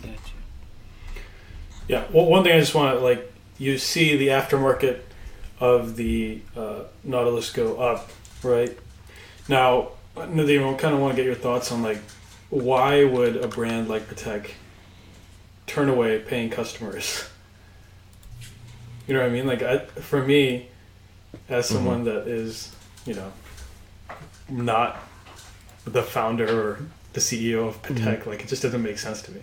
[0.00, 0.16] Gotcha.
[1.88, 5.00] Yeah, well, one thing I just want to like you see the aftermarket
[5.60, 8.10] of the uh, Nautilus go up,
[8.44, 8.76] right?
[9.48, 11.98] Now, Nadim, I kind of want to get your thoughts on like
[12.52, 14.50] why would a brand like Patek
[15.66, 17.28] turn away paying customers?
[19.08, 19.48] You know what I mean?
[19.48, 20.68] Like, I, for me,
[21.48, 21.74] as mm-hmm.
[21.74, 22.72] someone that is,
[23.04, 23.32] you know,
[24.48, 24.96] not
[25.84, 28.30] the founder or the CEO of Patek, mm-hmm.
[28.30, 29.42] like it just doesn't make sense to me.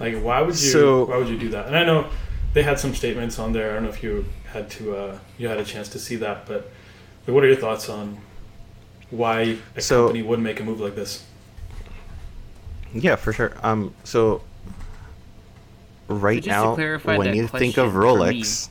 [0.00, 0.70] Like, why would you?
[0.70, 1.66] So- why would you do that?
[1.66, 2.08] And I know
[2.54, 3.70] they had some statements on there.
[3.70, 6.46] I don't know if you had to, uh, you had a chance to see that,
[6.46, 6.70] but
[7.26, 8.18] like, what are your thoughts on
[9.10, 11.24] why a So- company would make a move like this?
[12.94, 13.52] Yeah, for sure.
[13.62, 14.42] Um, so
[16.08, 18.68] right now, when you think of question me, Rolex,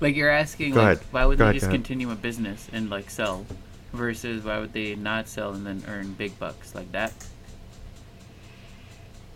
[0.00, 1.06] Like you're asking, Go like, ahead.
[1.10, 1.84] why would Go they ahead, just go ahead.
[1.84, 3.46] continue a business and like sell,
[3.94, 7.14] versus why would they not sell and then earn big bucks like that?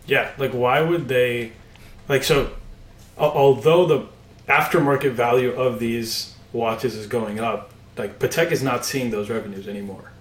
[0.05, 1.53] Yeah, like why would they?
[2.07, 2.51] Like so,
[3.17, 4.05] although the
[4.47, 9.67] aftermarket value of these watches is going up, like Patek is not seeing those revenues
[9.67, 10.11] anymore.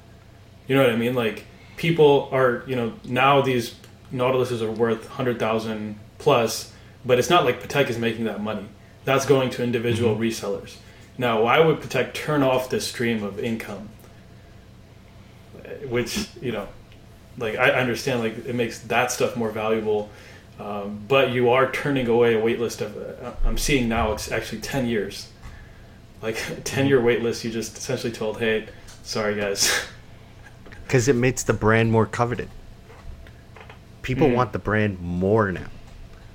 [0.66, 1.14] You know what I mean?
[1.14, 1.45] Like
[1.77, 3.75] people are, you know, now these
[4.12, 6.73] Nautiluses are worth hundred thousand plus,
[7.05, 8.66] but it's not like Patek is making that money.
[9.05, 10.23] That's going to individual mm-hmm.
[10.23, 10.77] resellers.
[11.16, 13.89] Now, why would Patek turn off this stream of income?
[15.89, 16.68] Which you know,
[17.39, 20.11] like I understand, like it makes that stuff more valuable,
[20.61, 22.97] um, but you are turning away a wait list of.
[22.97, 25.29] Uh, I'm seeing now it's actually ten years.
[26.23, 28.69] Like ten year wait list, you just essentially told, "Hey,
[29.03, 29.73] sorry guys."
[30.85, 32.49] because it makes the brand more coveted.
[34.03, 34.35] People Mm.
[34.35, 35.69] want the brand more now,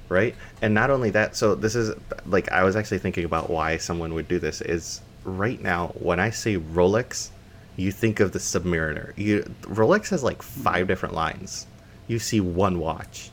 [0.08, 0.34] right?
[0.62, 1.94] And not only that, so this is
[2.26, 4.62] like I was actually thinking about why someone would do this.
[4.62, 7.30] Is right now when I say Rolex,
[7.76, 9.12] you think of the Submariner.
[9.18, 11.68] You Rolex has like five different lines.
[12.08, 13.32] You see one watch,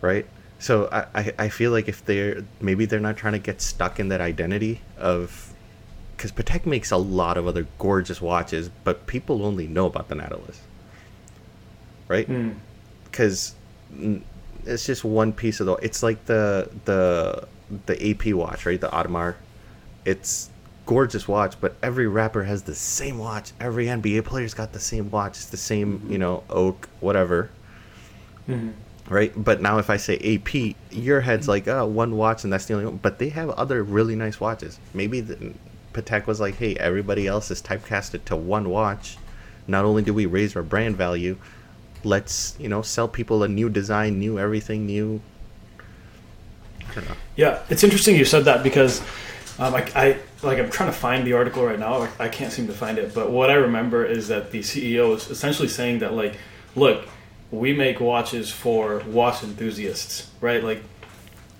[0.00, 0.26] right?
[0.58, 3.98] So I, I, I feel like if they're maybe they're not trying to get stuck
[3.98, 5.52] in that identity of
[6.16, 10.14] because Patek makes a lot of other gorgeous watches, but people only know about the
[10.16, 10.60] Nautilus,
[12.08, 12.26] right?
[12.26, 12.50] Hmm.
[13.04, 13.54] Because
[14.66, 15.74] it's just one piece of the.
[15.76, 17.46] It's like the the
[17.86, 18.80] the AP watch, right?
[18.80, 19.36] The Audemars.
[20.04, 20.50] It's
[20.86, 23.52] gorgeous watch, but every rapper has the same watch.
[23.60, 25.32] Every NBA player's got the same watch.
[25.36, 27.50] It's the same, you know, oak, whatever
[28.48, 28.72] Mhm.
[29.10, 29.32] Right?
[29.36, 32.74] But now if I say AP, your head's like, oh, one watch and that's the
[32.74, 32.96] only one.
[32.96, 34.78] But they have other really nice watches.
[34.94, 35.52] Maybe the,
[35.92, 39.18] Patek was like, hey, everybody else is typecasted to one watch.
[39.66, 41.36] Not only do we raise our brand value,
[42.02, 45.20] let's you know sell people a new design, new everything, new.
[47.36, 49.00] Yeah, it's interesting you said that because
[49.58, 52.02] um, I, I like I'm trying to find the article right now.
[52.02, 55.14] I, I can't seem to find it, but what I remember is that the CEO
[55.14, 56.36] is essentially saying that like,
[56.74, 57.06] look,
[57.50, 60.62] we make watches for watch enthusiasts, right?
[60.62, 60.82] Like,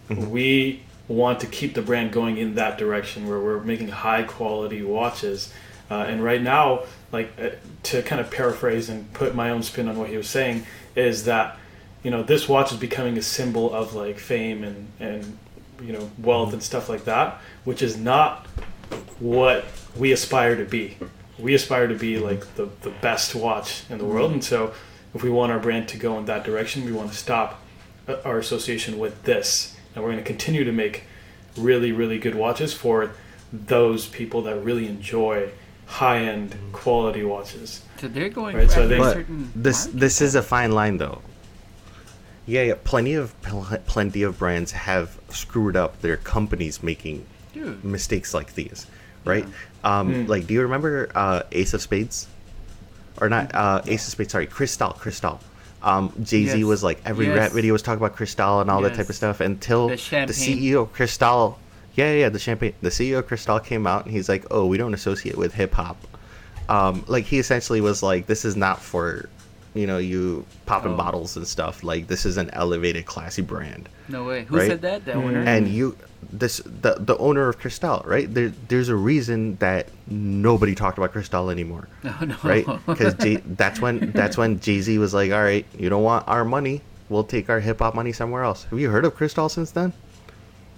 [0.08, 4.82] we want to keep the brand going in that direction where we're making high quality
[4.82, 5.52] watches.
[5.90, 7.50] Uh, and right now, like uh,
[7.82, 10.64] to kind of paraphrase and put my own spin on what he was saying,
[10.94, 11.58] is that
[12.04, 15.38] you know this watch is becoming a symbol of like fame and and
[15.82, 18.46] you know wealth and stuff like that, which is not
[19.18, 19.64] what
[19.96, 20.96] we aspire to be.
[21.38, 24.72] We aspire to be like the, the best watch in the world, and so
[25.14, 27.60] if we want our brand to go in that direction, we want to stop
[28.08, 31.04] uh, our association with this, and we're going to continue to make
[31.56, 33.10] really really good watches for
[33.52, 35.50] those people that really enjoy
[35.86, 37.82] high end quality watches.
[37.98, 40.70] So they're going Right, for so they- But certain this market this is a fine
[40.72, 41.20] line though.
[42.46, 42.74] Yeah, yeah.
[42.82, 47.84] Plenty of pl- plenty of brands have screwed up their companies making dude.
[47.84, 48.86] mistakes like these,
[49.24, 49.46] right?
[49.84, 50.28] Um, Mm.
[50.28, 52.26] Like, do you remember uh, Ace of Spades?
[53.20, 54.32] Or not uh, Ace of Spades?
[54.32, 54.90] Sorry, Cristal.
[54.92, 55.40] Cristal.
[55.82, 56.64] Um, Jay Z Yes.
[56.66, 57.36] was like every Yes.
[57.36, 60.32] rap video was talking about Cristal and all that type of stuff until The the.
[60.32, 61.58] CEO of Cristal.
[61.94, 62.74] Yeah, yeah, the champagne.
[62.82, 65.72] The CEO of Cristal came out and he's like, "Oh, we don't associate with hip
[65.74, 65.96] hop."
[66.68, 69.28] Um, like he essentially was like, "This is not for."
[69.72, 70.96] You know, you popping Oh.
[70.96, 71.84] bottles and stuff.
[71.84, 74.44] Like this is an elevated, classy brand No way.
[74.44, 74.68] Who right?
[74.68, 75.04] said that?
[75.04, 75.24] That Mm.
[75.24, 75.40] owner?
[75.46, 75.96] and you
[76.32, 78.32] this the the owner of Cristal, right?
[78.32, 82.36] There, there's a reason that nobody talked about Cristal anymore, no, no.
[82.42, 82.66] right?
[82.86, 83.14] Because
[83.46, 86.82] that's when that's when Jay Z was like, "All right, you don't want our money,
[87.08, 89.92] we'll take our hip hop money somewhere else." Have you heard of Cristal since then?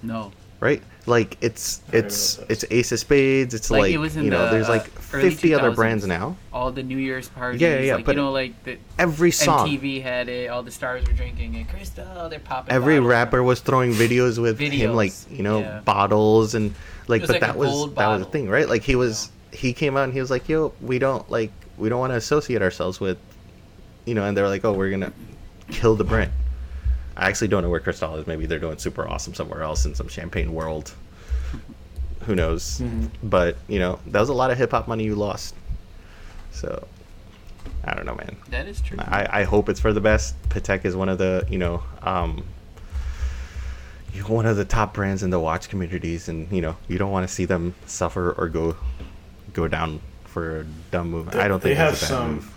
[0.03, 0.33] no.
[0.63, 0.81] Right?
[1.07, 3.53] Like it's it's it's Ace of Spades.
[3.53, 5.73] It's Like, like, it was in you know, the, there's uh, like early 50 other
[5.73, 6.37] brands now.
[6.53, 7.61] All the New Year's parties.
[7.61, 10.49] Yeah, yeah, like, but you know, like the Every song, MTV had it.
[10.49, 11.69] All the stars were drinking it.
[11.69, 12.73] Cristal, they're popping.
[12.73, 13.11] every bottles.
[13.11, 15.81] rapper was throwing videos with him like you know yeah.
[15.81, 16.73] bottles and
[17.09, 19.73] like but like that was gold that was the thing right like he was he
[19.73, 22.63] came out and he was like yo we don't like we don't want to associate
[22.63, 23.19] ourselves with
[24.05, 25.13] you know and they're like oh we're gonna
[25.69, 26.31] kill the brand
[27.17, 29.95] i actually don't know where Cristal is maybe they're doing super awesome somewhere else in
[29.95, 30.93] some champagne world
[32.27, 33.11] who knows Mhm.
[33.23, 35.55] but you know that was a lot of hip-hop money you lost
[36.53, 36.87] so
[37.85, 38.99] i don't know man That is true.
[39.01, 40.35] I, I hope it's for the best.
[40.49, 42.45] Patek is one of the you know um,
[44.27, 47.27] one of the top brands in the watch communities, and you know you don't want
[47.27, 48.77] to see them suffer or go
[49.53, 51.29] go down for a dumb move.
[51.35, 52.55] I don't think They think have a bad some- move.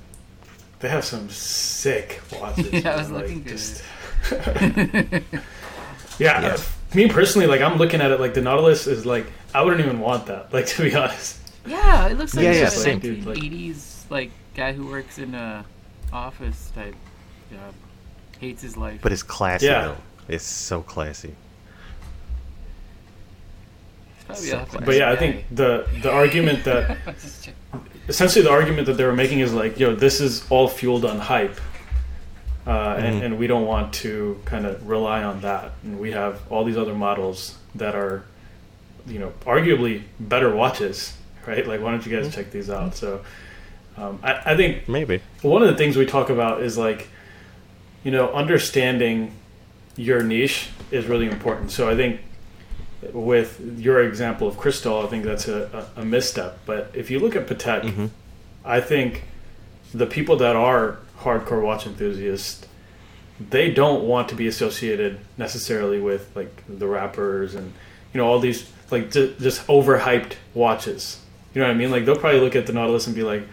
[0.79, 2.71] They have some sick watches.
[2.73, 3.51] Yeah, I was man, looking like, good.
[3.57, 3.83] just
[4.31, 5.21] yeah,
[6.19, 6.47] Yeah.
[6.53, 6.57] uh,
[6.93, 9.99] me personally, like I'm looking at it like the Nautilus is like I wouldn't even
[9.99, 10.49] want that.
[10.53, 12.99] Like to be honest, yeah, it looks like Yeah, a yeah, same.
[13.01, 15.65] 1980s like guy who works in a
[16.13, 16.95] office type
[17.51, 17.73] job.
[18.39, 18.99] Hates his life.
[19.01, 19.85] But it's classy Yeah.
[19.87, 19.97] though.
[20.27, 21.33] It's so classy.
[24.17, 24.85] It's probably so classy.
[24.85, 26.97] but yeah, I think the the argument that
[28.07, 31.19] essentially the argument that they were making is like, yo, this is all fueled on
[31.19, 31.59] hype,
[32.67, 33.25] uh, and, Mhm.
[33.25, 35.71] and we don't want to kind of rely on that.
[35.83, 38.23] And we have all these other models that are,
[39.07, 41.13] you know, arguably better watches,
[41.45, 41.65] right?
[41.67, 42.95] Like, why don't you guys check these out?
[42.95, 43.21] So,
[43.97, 45.21] um, I, I think Maybe.
[45.41, 47.07] one of the things we talk about is like,
[48.03, 49.31] you know, understanding
[49.95, 51.71] your niche is really important.
[51.71, 52.19] So I think
[53.13, 56.57] with your example of Cristal, I think that's a, a, a misstep.
[56.65, 58.09] But if you look at Patek, Mhm.
[58.65, 59.23] I think
[59.93, 62.65] the people that are hardcore watch enthusiasts,
[63.49, 67.73] they don't want to be associated necessarily with like the rappers and
[68.13, 71.19] you know all these like ju- just overhyped watches.
[71.53, 71.91] You know what I mean?
[71.91, 73.43] Like they'll probably look at the Nautilus and be like,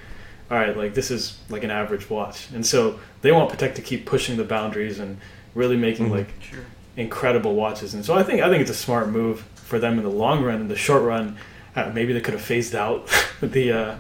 [0.51, 3.83] "All right, like this is like an average watch," and so they want Patek to
[3.83, 5.19] keep pushing the boundaries and
[5.55, 6.13] really making Mhm.
[6.19, 6.61] like Sure.
[6.97, 7.95] incredible watches.
[7.95, 10.43] And so I think I think it's a smart move for them in the long
[10.45, 10.61] run.
[10.61, 11.37] In the short run,
[11.75, 13.09] uh, maybe they could have phased out
[13.41, 13.95] the uh,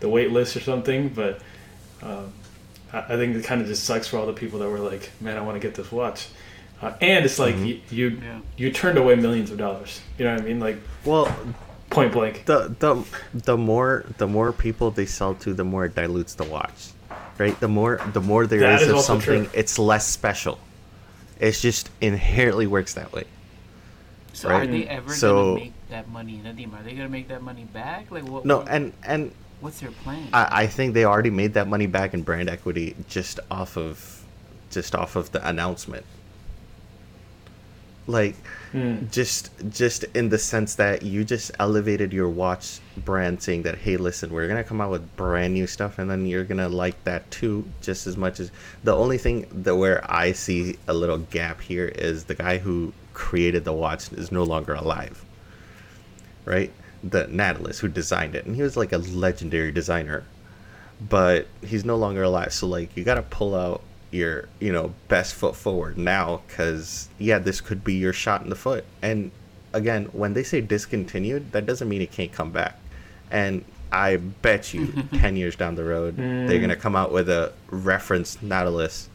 [0.00, 1.08] the wait list or something.
[1.08, 1.40] But
[2.02, 2.32] um,
[2.92, 5.10] I, I think it kind of just sucks for all the people that were like,
[5.20, 6.28] "Man, I want to get this watch."
[6.82, 7.66] Uh, and it's like Mhm.
[7.66, 8.38] you, you Yeah.
[8.56, 10.00] you turned away millions of dollars.
[10.18, 10.60] You know what I mean?
[10.60, 10.76] Like
[11.06, 11.34] Well,
[11.90, 12.44] point blank.
[12.44, 16.44] the the the more the more people they sell to, the more it dilutes the
[16.44, 16.88] watch,
[17.38, 17.58] right?
[17.60, 19.50] The more the more there That is is of something, true.
[19.54, 20.58] it's less special.
[21.40, 23.24] It's just inherently works that way.
[24.34, 24.68] So Right.
[24.68, 26.78] are they ever So- gonna make that money, Nadim?
[26.78, 28.10] Are they gonna make that money back?
[28.10, 28.44] Like what?
[28.44, 29.30] No, what- and and
[29.60, 30.28] what's their plan?
[30.32, 34.24] I, I think they already made that money back in brand equity just off of
[34.70, 36.04] just off of the announcement.
[38.06, 38.36] Like
[38.72, 39.10] Mm.
[39.12, 43.96] just just in the sense that you just elevated your watch brand saying that hey
[43.96, 47.30] listen we're gonna come out with brand new stuff and then you're gonna like that
[47.30, 48.50] too just as much as
[48.82, 52.92] the only thing that where i see a little gap here is the guy who
[53.14, 55.24] created the watch is no longer alive
[56.44, 56.72] right
[57.02, 58.46] the Nautilus who designed it.
[58.46, 60.24] And he was like a legendary designer.
[61.08, 62.52] But he's no longer alive.
[62.52, 67.38] So like you gotta pull out your you know best foot forward now because yeah
[67.38, 68.84] this could be your shot in the foot.
[69.02, 69.30] And
[69.72, 72.78] again when they say discontinued that doesn't mean it can't come back.
[73.30, 76.60] And i bet you 10 years down the road they're Mm.
[76.62, 79.08] gonna come out with a reference nautilus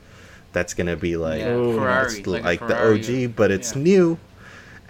[0.54, 3.82] that's gonna be like yeah, Ferrari, like, like, a the og but it's Yeah.
[3.82, 4.18] new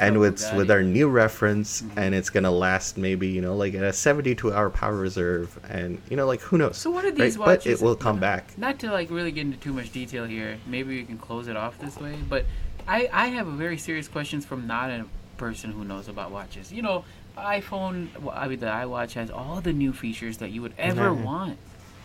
[0.02, 1.92] and Or with with our new reference Mhm.
[1.98, 6.02] and it's gonna last maybe you know like at a 72 hour power reserve and
[6.10, 7.16] you know like who knows So what are right?
[7.18, 10.26] these but it will come back Not to like really get into too much detail
[10.26, 10.58] here.
[10.66, 12.16] Maybe we can close it off this way.
[12.28, 12.46] But
[12.88, 15.06] I I have a very serious questions from not a
[15.38, 16.72] person who knows about watches.
[16.74, 17.06] You know,
[17.38, 21.24] iPhone, I mean, the iWatch has all the new features that you would ever Yeah.
[21.30, 21.58] want,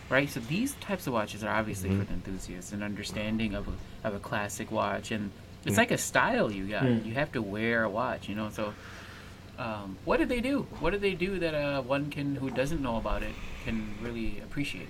[0.09, 0.29] right?
[0.29, 1.99] So these types of watches are obviously Mhm.
[1.99, 5.31] for the enthusiasts, an understanding of a, of a classic watch, and
[5.67, 5.79] it's Mm.
[5.79, 6.83] like a style you got.
[6.83, 7.05] Mm.
[7.05, 8.49] You have to wear a watch, you know.
[8.49, 8.73] So,
[9.59, 10.65] um, what did they do?
[10.79, 13.33] What did they do that uh, one can who doesn't know about it
[13.65, 14.87] can really appreciate?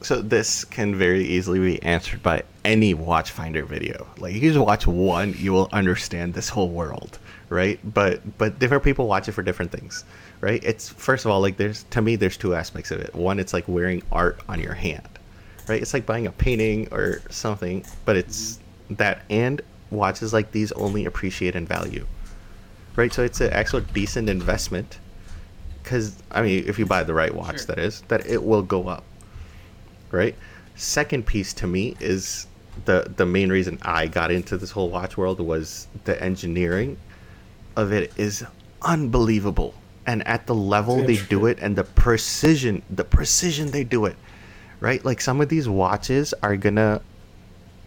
[0.00, 4.06] So this can very easily be answered by any watch finder video.
[4.18, 7.18] Like you just watch one, you will understand this whole world,
[7.48, 7.80] right?
[7.82, 10.04] But but different people watch it for different things,
[10.40, 10.62] right?
[10.62, 13.12] It's first of all like there's to me there's two aspects of it.
[13.12, 15.08] One, it's like wearing art on your hand,
[15.68, 15.80] right?
[15.80, 18.58] It's like buying a painting or something, but it's
[18.90, 19.60] that and
[19.90, 22.06] watches like these only appreciate in value,
[22.96, 23.12] right?
[23.12, 24.98] So it's an actual decent investment
[25.82, 27.66] because I mean if you buy the right watch, Sure.
[27.66, 29.04] that is that it will go up
[30.10, 30.34] right?
[30.74, 32.46] Second piece to me is
[32.86, 36.96] the the main reason I got into this whole watch world was the engineering
[37.76, 38.44] of it is
[38.82, 39.74] unbelievable.
[40.06, 44.16] And at the level they do it and the precision, the precision they do it,
[44.80, 45.04] right?
[45.04, 47.00] Like some of these watches are gonna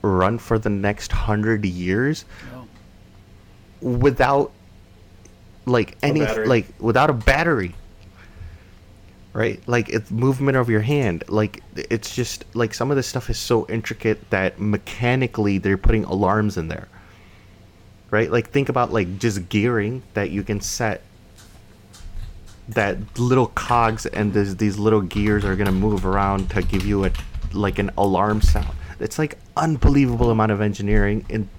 [0.02, 2.26] run for the next hundred years
[3.82, 4.52] without
[5.66, 7.76] like any like without a battery
[9.34, 9.62] right?
[9.66, 11.24] Like it's movement of your hand.
[11.30, 16.04] Like it's just like some of this stuff is so intricate that mechanically they're putting
[16.04, 16.90] alarms in there
[18.12, 18.30] right?
[18.30, 21.02] Like think about like just gearing that you can set
[22.70, 26.86] that little cogs and this, these little gears are going to move around to give
[26.86, 27.12] you a
[27.54, 28.76] like an alarm sound.
[29.00, 31.50] It's like unbelievable amount of engineering in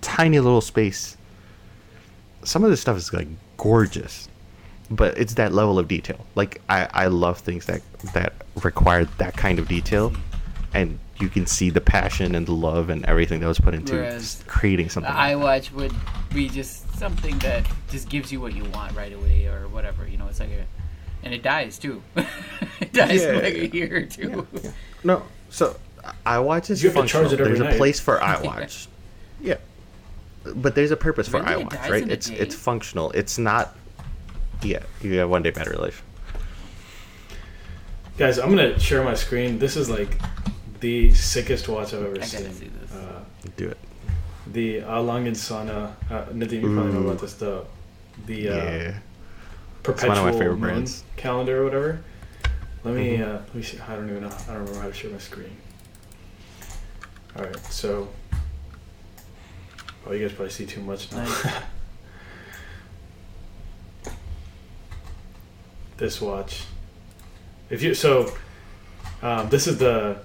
[0.00, 1.16] tiny little space.
[2.44, 4.28] Some of this stuff is like gorgeous
[4.92, 6.24] but it's that level of detail.
[6.34, 7.82] Like i i love things that
[8.12, 10.12] that require that kind of detail
[10.74, 13.94] and you can see the passion and the love and everything that was put into
[13.94, 15.92] Whereas creating The something iWatch would
[16.34, 20.06] be just something that just gives you what you want right away or whatever.
[20.06, 20.66] You know, it's like a,
[21.24, 22.02] and it dies too.
[22.80, 23.40] it dies in Yeah.
[23.42, 24.46] like a year or two.
[25.04, 25.76] no so
[26.26, 27.32] iwatch is You have to charge functional.
[27.32, 27.74] it every there's night.
[27.74, 28.88] a place for iwatch
[29.40, 29.56] yeah
[30.56, 31.62] but there's a purpose for Really?
[31.62, 32.36] It iwatch dies right it's day?
[32.36, 33.76] it's functional it's not
[34.62, 36.02] yeah you have one day battery life
[38.18, 39.58] Guys, I'm gonna share my screen.
[39.58, 40.18] This is like
[40.82, 42.52] the sickest watch I've ever I seen.
[42.52, 42.92] see this.
[42.92, 43.20] Uh,
[43.56, 43.78] do it
[44.52, 45.00] the A.
[45.00, 45.70] Lange & Söhne.
[46.10, 47.34] Uh, Nadim, you probably know about this.
[47.34, 47.64] The
[48.26, 48.94] the uh, yeah
[49.82, 51.04] perpetual one of my favorite moon brands.
[51.16, 52.02] calendar or whatever.
[52.84, 53.22] Let me Mhm.
[53.22, 53.78] uh, let me see.
[53.78, 54.28] I don't even know.
[54.28, 55.56] I don't remember how to share my screen.
[57.36, 58.08] All right, so.
[60.04, 61.22] Oh, you guys probably see too much now.
[61.24, 61.46] Nice.
[65.96, 66.64] this watch.
[67.70, 68.32] If you so,
[69.22, 70.18] um, this is the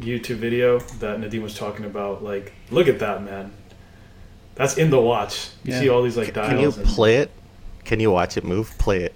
[0.00, 2.22] YouTube video that Nadim was talking about.
[2.22, 3.52] Like, look at that, man.
[4.54, 5.50] That's in the watch.
[5.64, 5.80] You Yeah.
[5.80, 6.48] see all these like dials.
[6.50, 7.30] can you and play it
[7.84, 9.14] can you watch it move play it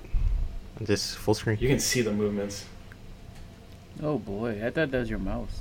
[0.85, 2.65] just full screen You can see the movements.
[4.03, 5.61] Oh boy, I thought that was your mouse.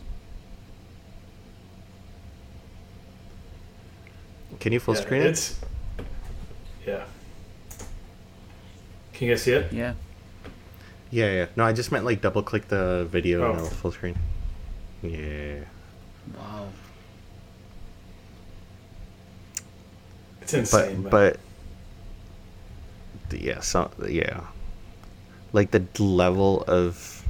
[4.59, 5.55] can you full yeah, screen it
[6.85, 7.03] yeah.
[9.13, 9.71] Can you guys see it?
[9.73, 9.93] Yeah.
[11.11, 11.45] Yeah, yeah.
[11.57, 13.63] No, I just meant like double click the video and Oh.
[13.65, 14.15] it'll full screen.
[15.01, 15.59] Yeah.
[16.37, 16.67] Wow.
[20.41, 21.03] It's insane.
[21.03, 21.37] But man.
[23.29, 24.41] but yeah, so yeah.
[25.53, 27.23] Like the level of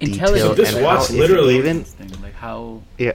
[0.00, 0.50] detail Intelligent.
[0.50, 3.12] So this and watch how, if literally- even thing, like how yeah.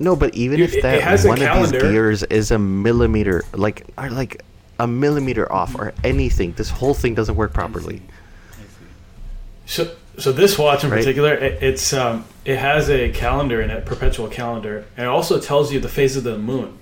[0.00, 2.58] No, but even Dude, if that it has a one of these gears is a
[2.58, 4.42] millimeter, like or like
[4.78, 8.00] a millimeter off or anything, this whole thing doesn't work properly.
[9.66, 10.98] So, so this watch in Right.
[10.98, 15.38] particular, it, it's um, it has a calendar in it, perpetual calendar, and it also
[15.40, 16.78] tells you the phase of the moon.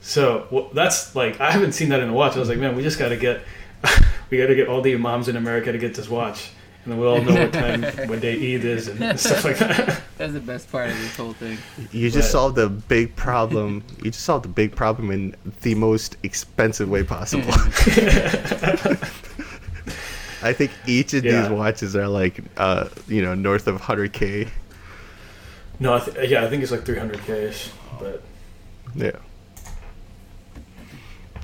[0.00, 2.36] So well, that's like I haven't seen that in a watch.
[2.36, 3.40] I was like, man, we just got to get,
[4.30, 6.50] we got to get all the imams in America to get this watch,
[6.84, 10.02] and then we all know what time, what day Eid is, and stuff like that.
[10.16, 11.58] that's the best part of this whole thing.
[11.90, 12.32] You just Right.
[12.32, 13.82] solved a big problem.
[14.02, 17.52] you just solved a big problem in the most expensive way possible.
[20.42, 21.42] I think each of Yeah.
[21.42, 24.48] these watches are like, uh, you know, north of 100k.
[25.80, 28.22] no, I th- yeah, I think it's like 300k ish, but
[28.94, 29.12] Yeah.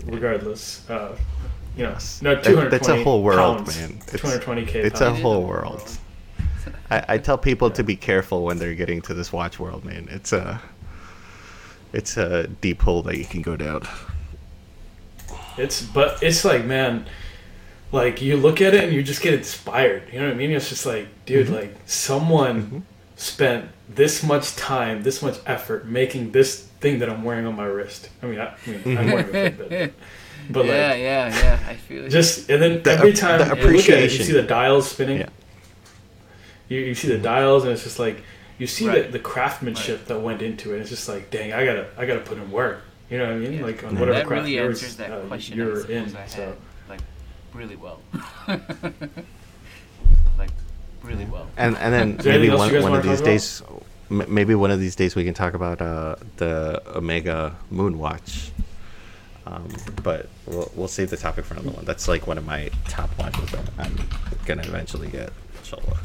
[0.07, 1.17] regardless, uh,
[1.77, 3.91] you know, no, That- 220 that's a whole world, pounds, man.
[4.13, 4.75] It's- 220k.
[4.81, 5.99] It's a whole world.
[6.91, 10.09] I, I tell people to be careful when they're getting to this watch world, man.
[10.11, 10.61] It's a,
[11.93, 13.83] it's a deep hole that you can go down.
[15.59, 17.07] It's but it's like man,
[17.93, 20.03] like you look at it and you just get inspired.
[20.13, 20.51] You know what I mean?
[20.51, 21.53] It's just like, dude, Mhm.
[21.55, 22.83] like someone, Mhm.
[23.17, 27.67] spent this much time, this much effort making this thing that I'm wearing on my
[27.67, 28.09] wrist.
[28.23, 29.91] I mean, I, I mean I'm wearing a Fitbit,
[30.51, 31.59] but yeah, like yeah, yeah.
[31.69, 32.09] I feel it.
[32.09, 34.91] just and then The- every time the you look at it, you see the dials
[34.91, 35.19] spinning.
[35.19, 35.29] Yeah.
[36.69, 38.23] You, you see the dials, and it's just like
[38.59, 39.07] you see Right.
[39.07, 40.81] the, the craftsmanship that went into it.
[40.81, 42.81] It's just like, dang, I gotta I gotta put in work.
[43.11, 43.59] You know what I mean?
[43.59, 43.65] Yeah.
[43.67, 44.01] Like on Yeah.
[44.01, 46.05] whatever that craft really answers that uh, question you're in.
[46.17, 46.59] I had, So like
[47.55, 48.01] really well.
[50.39, 50.51] like
[51.03, 51.47] really well.
[51.57, 53.63] And and then Is maybe one, one of these days,
[54.11, 58.51] m- maybe one of these days we can talk about uh, the Omega Moon Watch.
[59.45, 59.69] Um,
[60.03, 61.85] but we'll we'll save the topic for another one.
[61.85, 63.97] That's like one of my top watches that I'm
[64.47, 65.33] gonna eventually get.
[65.59, 65.99] Inshallah.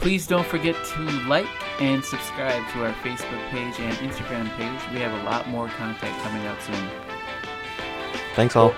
[0.00, 1.46] Please don't forget to like
[1.80, 4.92] and subscribe to our Facebook page and Instagram page.
[4.92, 6.88] We have a lot more content coming out soon.
[8.34, 8.74] Thanks all.